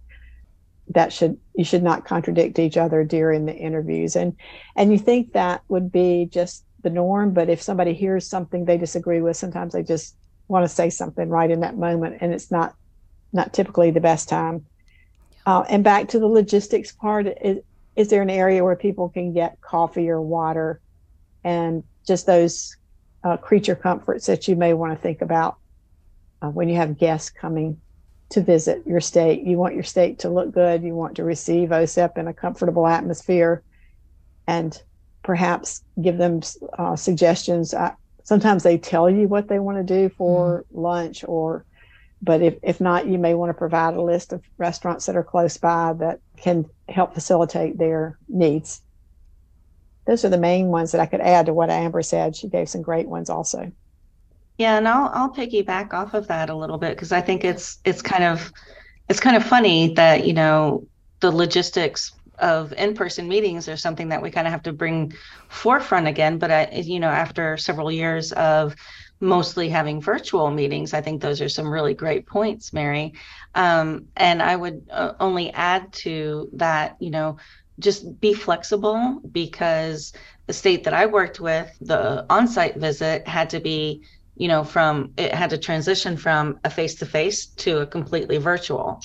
that 0.88 1.12
should 1.12 1.38
you 1.54 1.64
should 1.64 1.82
not 1.82 2.04
contradict 2.04 2.58
each 2.58 2.76
other 2.76 3.04
during 3.04 3.46
the 3.46 3.54
interviews 3.54 4.16
and 4.16 4.36
and 4.76 4.92
you 4.92 4.98
think 4.98 5.32
that 5.32 5.62
would 5.68 5.92
be 5.92 6.28
just 6.30 6.64
the 6.82 6.90
norm 6.90 7.32
but 7.32 7.48
if 7.48 7.62
somebody 7.62 7.94
hears 7.94 8.28
something 8.28 8.64
they 8.64 8.76
disagree 8.76 9.20
with 9.20 9.36
sometimes 9.36 9.72
they 9.72 9.82
just 9.82 10.16
want 10.48 10.64
to 10.64 10.68
say 10.68 10.90
something 10.90 11.28
right 11.28 11.50
in 11.50 11.60
that 11.60 11.76
moment 11.76 12.16
and 12.20 12.34
it's 12.34 12.50
not 12.50 12.74
not 13.32 13.52
typically 13.52 13.90
the 13.90 14.00
best 14.00 14.28
time 14.28 14.66
uh, 15.46 15.64
and 15.68 15.82
back 15.82 16.08
to 16.08 16.18
the 16.18 16.26
logistics 16.26 16.92
part 16.92 17.26
is, 17.26 17.58
is 17.96 18.08
there 18.08 18.22
an 18.22 18.30
area 18.30 18.62
where 18.62 18.76
people 18.76 19.08
can 19.08 19.32
get 19.32 19.60
coffee 19.60 20.08
or 20.08 20.20
water 20.20 20.80
and 21.44 21.84
just 22.06 22.26
those 22.26 22.76
uh, 23.24 23.36
creature 23.36 23.76
comforts 23.76 24.26
that 24.26 24.48
you 24.48 24.56
may 24.56 24.74
want 24.74 24.92
to 24.92 25.00
think 25.00 25.22
about 25.22 25.56
uh, 26.40 26.48
when 26.48 26.68
you 26.68 26.76
have 26.76 26.98
guests 26.98 27.30
coming 27.30 27.80
to 28.30 28.40
visit 28.40 28.82
your 28.86 29.00
state. 29.00 29.44
You 29.44 29.58
want 29.58 29.74
your 29.74 29.82
state 29.82 30.20
to 30.20 30.30
look 30.30 30.52
good. 30.52 30.82
You 30.82 30.94
want 30.94 31.16
to 31.16 31.24
receive 31.24 31.68
OSEP 31.68 32.18
in 32.18 32.28
a 32.28 32.32
comfortable 32.34 32.86
atmosphere 32.86 33.62
and 34.46 34.80
perhaps 35.22 35.82
give 36.00 36.18
them 36.18 36.40
uh, 36.78 36.96
suggestions. 36.96 37.74
Uh, 37.74 37.94
sometimes 38.24 38.62
they 38.62 38.78
tell 38.78 39.08
you 39.08 39.28
what 39.28 39.48
they 39.48 39.58
want 39.58 39.78
to 39.78 39.84
do 39.84 40.08
for 40.08 40.64
mm-hmm. 40.64 40.80
lunch 40.80 41.24
or 41.26 41.64
but 42.24 42.40
if, 42.40 42.54
if 42.62 42.80
not 42.80 43.08
you 43.08 43.18
may 43.18 43.34
want 43.34 43.50
to 43.50 43.54
provide 43.54 43.94
a 43.94 44.02
list 44.02 44.32
of 44.32 44.44
restaurants 44.56 45.06
that 45.06 45.16
are 45.16 45.24
close 45.24 45.56
by 45.56 45.92
that 45.94 46.20
can 46.36 46.64
help 46.88 47.14
facilitate 47.14 47.78
their 47.78 48.16
needs 48.28 48.81
those 50.06 50.24
are 50.24 50.30
the 50.30 50.38
main 50.38 50.68
ones 50.68 50.92
that 50.92 51.00
i 51.00 51.06
could 51.06 51.20
add 51.20 51.46
to 51.46 51.54
what 51.54 51.70
amber 51.70 52.02
said 52.02 52.34
she 52.36 52.48
gave 52.48 52.68
some 52.68 52.82
great 52.82 53.08
ones 53.08 53.30
also 53.30 53.70
yeah, 54.58 54.76
and 54.76 54.86
I'll 54.86 55.10
I'll 55.12 55.30
piggyback 55.32 55.92
off 55.92 56.14
of 56.14 56.28
that 56.28 56.50
a 56.50 56.54
little 56.54 56.78
bit 56.78 56.90
because 56.90 57.12
I 57.12 57.20
think 57.20 57.44
it's 57.44 57.78
it's 57.84 58.02
kind 58.02 58.24
of 58.24 58.52
it's 59.08 59.20
kind 59.20 59.36
of 59.36 59.44
funny 59.44 59.94
that 59.94 60.26
you 60.26 60.34
know 60.34 60.86
the 61.20 61.30
logistics 61.30 62.12
of 62.38 62.72
in-person 62.74 63.28
meetings 63.28 63.68
are 63.68 63.76
something 63.76 64.08
that 64.08 64.20
we 64.20 64.30
kind 64.30 64.46
of 64.46 64.52
have 64.52 64.62
to 64.64 64.72
bring 64.72 65.12
forefront 65.48 66.06
again. 66.06 66.38
But 66.38 66.50
I, 66.50 66.68
you 66.72 67.00
know, 67.00 67.08
after 67.08 67.56
several 67.56 67.90
years 67.90 68.32
of 68.32 68.74
mostly 69.20 69.68
having 69.68 70.00
virtual 70.00 70.50
meetings, 70.50 70.92
I 70.92 71.00
think 71.00 71.22
those 71.22 71.40
are 71.40 71.48
some 71.48 71.68
really 71.68 71.94
great 71.94 72.26
points, 72.26 72.72
Mary. 72.72 73.14
Um, 73.54 74.06
and 74.16 74.42
I 74.42 74.56
would 74.56 74.86
uh, 74.90 75.12
only 75.20 75.52
add 75.52 75.92
to 76.04 76.50
that, 76.54 76.96
you 77.00 77.10
know, 77.10 77.36
just 77.78 78.20
be 78.20 78.34
flexible 78.34 79.20
because 79.32 80.12
the 80.46 80.52
state 80.52 80.84
that 80.84 80.94
I 80.94 81.06
worked 81.06 81.40
with, 81.40 81.70
the 81.80 82.26
on-site 82.30 82.76
visit 82.76 83.26
had 83.26 83.50
to 83.50 83.60
be 83.60 84.02
you 84.34 84.48
know, 84.48 84.64
from 84.64 85.12
it 85.16 85.34
had 85.34 85.50
to 85.50 85.58
transition 85.58 86.16
from 86.16 86.58
a 86.64 86.70
face 86.70 86.94
to 86.96 87.06
face 87.06 87.46
to 87.46 87.80
a 87.80 87.86
completely 87.86 88.38
virtual. 88.38 89.00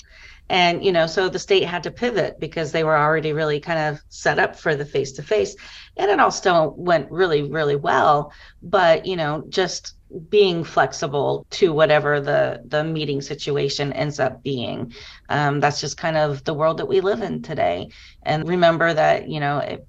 And, 0.49 0.84
you 0.84 0.93
know, 0.93 1.08
so 1.08 1.27
the 1.27 1.39
state 1.39 1.65
had 1.65 1.84
to 1.84 1.91
pivot 1.91 2.39
because 2.39 2.71
they 2.71 2.86
were 2.86 2.97
already 2.97 3.34
really 3.34 3.60
kind 3.60 3.80
of 3.80 4.01
set 4.08 4.39
up 4.39 4.56
for 4.56 4.75
the 4.75 4.86
face 4.86 5.12
to 5.13 5.23
face. 5.23 5.56
And 5.97 6.10
it 6.10 6.21
all 6.21 6.32
still 6.32 6.73
went 6.77 7.12
really, 7.12 7.43
really 7.43 7.75
well. 7.75 8.32
But, 8.63 9.06
you 9.06 9.17
know, 9.17 9.43
just 9.49 9.96
being 10.29 10.63
flexible 10.63 11.45
to 11.49 11.73
whatever 11.73 12.21
the 12.21 12.61
the 12.65 12.83
meeting 12.83 13.21
situation 13.21 13.91
ends 13.93 14.19
up 14.19 14.41
being 14.41 14.93
um, 15.29 15.59
that's 15.59 15.81
just 15.81 15.97
kind 15.97 16.15
of 16.15 16.43
the 16.45 16.53
world 16.53 16.77
that 16.77 16.85
we 16.87 17.01
live 17.01 17.21
in 17.21 17.41
today 17.41 17.89
and 18.23 18.47
remember 18.47 18.93
that 18.93 19.27
you 19.27 19.39
know 19.39 19.59
it, 19.59 19.85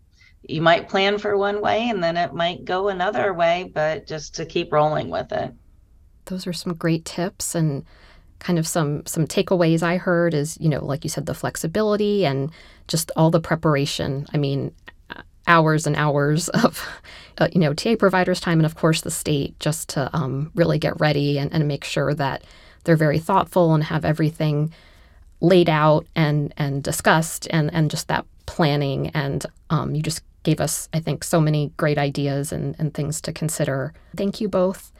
you 0.48 0.62
might 0.62 0.88
plan 0.88 1.18
for 1.18 1.36
one 1.36 1.60
way 1.60 1.88
and 1.90 2.02
then 2.02 2.16
it 2.16 2.32
might 2.32 2.64
go 2.64 2.88
another 2.88 3.34
way, 3.34 3.70
but 3.72 4.06
just 4.06 4.34
to 4.36 4.46
keep 4.46 4.72
rolling 4.72 5.10
with 5.10 5.30
it. 5.32 5.52
Those 6.24 6.46
are 6.46 6.52
some 6.52 6.74
great 6.74 7.04
tips 7.04 7.54
and 7.54 7.84
kind 8.38 8.58
of 8.58 8.66
some 8.66 9.04
some 9.04 9.26
takeaways 9.26 9.82
I 9.82 9.96
heard 9.96 10.32
is, 10.32 10.56
you 10.60 10.68
know, 10.68 10.84
like 10.84 11.04
you 11.04 11.10
said 11.10 11.26
the 11.26 11.34
flexibility 11.34 12.24
and 12.24 12.50
just 12.86 13.10
all 13.16 13.30
the 13.30 13.40
preparation. 13.40 14.26
I 14.32 14.38
mean, 14.38 14.72
hours 15.48 15.86
and 15.86 15.96
hours 15.96 16.48
of 16.64 16.86
uh, 17.38 17.48
you 17.52 17.60
know 17.60 17.74
TA 17.74 17.96
providers 17.96 18.40
time 18.40 18.58
and 18.58 18.66
of 18.66 18.76
course 18.76 19.00
the 19.00 19.10
state 19.10 19.58
just 19.58 19.88
to 19.90 20.08
um, 20.16 20.52
really 20.54 20.78
get 20.78 20.98
ready 21.00 21.38
and, 21.38 21.52
and 21.52 21.66
make 21.66 21.84
sure 21.84 22.14
that 22.14 22.44
they're 22.84 22.96
very 22.96 23.18
thoughtful 23.18 23.74
and 23.74 23.84
have 23.84 24.04
everything 24.04 24.72
laid 25.40 25.68
out 25.68 26.06
and 26.14 26.52
and 26.56 26.82
discussed 26.82 27.48
and 27.50 27.72
and 27.72 27.90
just 27.90 28.08
that 28.08 28.24
planning 28.46 29.08
and 29.08 29.44
um, 29.70 29.94
you 29.94 30.02
just 30.02 30.22
gave 30.42 30.60
us, 30.60 30.88
I 30.94 31.00
think, 31.00 31.24
so 31.24 31.40
many 31.40 31.72
great 31.76 31.98
ideas 31.98 32.52
and, 32.52 32.74
and 32.78 32.94
things 32.94 33.20
to 33.22 33.32
consider. 33.32 33.92
Thank 34.16 34.40
you 34.40 34.48
both 34.48 34.92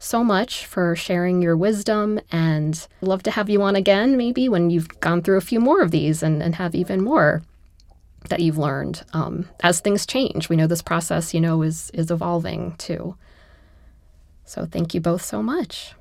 so 0.00 0.24
much 0.24 0.64
for 0.66 0.96
sharing 0.96 1.42
your 1.42 1.56
wisdom 1.56 2.18
and 2.32 2.88
love 3.00 3.22
to 3.24 3.30
have 3.30 3.50
you 3.50 3.62
on 3.62 3.76
again, 3.76 4.16
maybe 4.16 4.48
when 4.48 4.70
you've 4.70 4.88
gone 5.00 5.22
through 5.22 5.36
a 5.36 5.42
few 5.42 5.60
more 5.60 5.82
of 5.82 5.90
these 5.90 6.22
and, 6.22 6.42
and 6.42 6.56
have 6.56 6.74
even 6.74 7.04
more 7.04 7.42
that 8.28 8.40
you've 8.40 8.58
learned 8.58 9.02
um, 9.12 9.48
as 9.62 9.80
things 9.80 10.06
change. 10.06 10.48
We 10.48 10.56
know 10.56 10.66
this 10.66 10.82
process, 10.82 11.32
you 11.34 11.40
know, 11.40 11.62
is 11.62 11.90
is 11.94 12.10
evolving 12.10 12.74
too. 12.76 13.16
So 14.44 14.66
thank 14.66 14.94
you 14.94 15.00
both 15.00 15.22
so 15.22 15.42
much. 15.42 15.94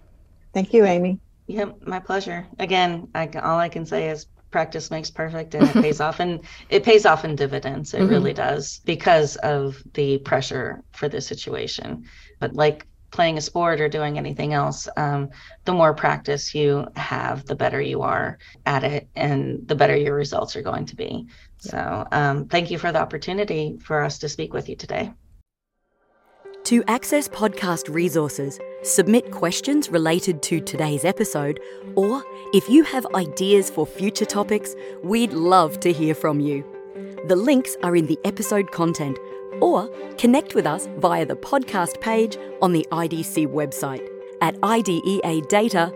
Thank 0.53 0.73
you, 0.73 0.85
Amy. 0.85 1.19
Yeah, 1.47 1.71
my 1.85 1.99
pleasure. 1.99 2.47
Again, 2.57 3.07
I, 3.15 3.27
all 3.41 3.59
I 3.59 3.69
can 3.69 3.85
say 3.85 4.09
is 4.09 4.27
practice 4.51 4.89
makes 4.91 5.09
perfect 5.09 5.53
and 5.55 5.67
it 5.67 5.73
pays 5.81 6.01
off 6.01 6.19
and 6.19 6.41
it 6.69 6.83
pays 6.83 7.05
off 7.05 7.23
in 7.23 7.35
dividends 7.35 7.93
it 7.93 7.99
mm-hmm. 7.99 8.09
really 8.09 8.33
does 8.33 8.81
because 8.85 9.35
of 9.37 9.83
the 9.93 10.17
pressure 10.19 10.83
for 10.91 11.07
the 11.07 11.21
situation 11.21 12.03
but 12.39 12.53
like 12.53 12.87
playing 13.11 13.37
a 13.37 13.41
sport 13.41 13.81
or 13.81 13.89
doing 13.89 14.17
anything 14.17 14.53
else 14.53 14.87
um, 14.97 15.29
the 15.65 15.73
more 15.73 15.93
practice 15.93 16.53
you 16.53 16.87
have 16.95 17.45
the 17.45 17.55
better 17.55 17.81
you 17.81 18.01
are 18.01 18.37
at 18.65 18.83
it 18.83 19.07
and 19.15 19.67
the 19.67 19.75
better 19.75 19.95
your 19.95 20.15
results 20.15 20.55
are 20.55 20.61
going 20.61 20.85
to 20.85 20.95
be. 20.95 21.27
So 21.57 22.07
um, 22.11 22.47
thank 22.47 22.71
you 22.71 22.77
for 22.77 22.91
the 22.91 22.99
opportunity 22.99 23.77
for 23.81 24.03
us 24.03 24.19
to 24.19 24.29
speak 24.29 24.53
with 24.53 24.69
you 24.69 24.75
today. 24.75 25.11
To 26.65 26.83
access 26.87 27.27
podcast 27.27 27.91
resources 27.91 28.59
submit 28.83 29.31
questions 29.31 29.89
related 29.89 30.43
to 30.43 30.59
today's 30.59 31.03
episode, 31.03 31.59
or 31.95 32.23
if 32.53 32.69
you 32.69 32.83
have 32.83 33.07
ideas 33.15 33.69
for 33.69 33.85
future 33.85 34.25
topics, 34.25 34.75
we'd 35.03 35.33
love 35.33 35.79
to 35.79 35.91
hear 35.91 36.13
from 36.13 36.39
you. 36.39 36.63
The 37.27 37.35
links 37.35 37.75
are 37.81 37.95
in 37.95 38.05
the 38.05 38.19
episode 38.23 38.71
content, 38.71 39.17
or 39.61 39.89
connect 40.17 40.55
with 40.55 40.65
us 40.65 40.87
via 40.97 41.25
the 41.25 41.35
podcast 41.35 41.99
page 42.01 42.37
on 42.61 42.73
the 42.73 42.85
IDC 42.91 43.47
website 43.47 44.07
at 44.41 44.59
ideadata.org. 44.61 45.91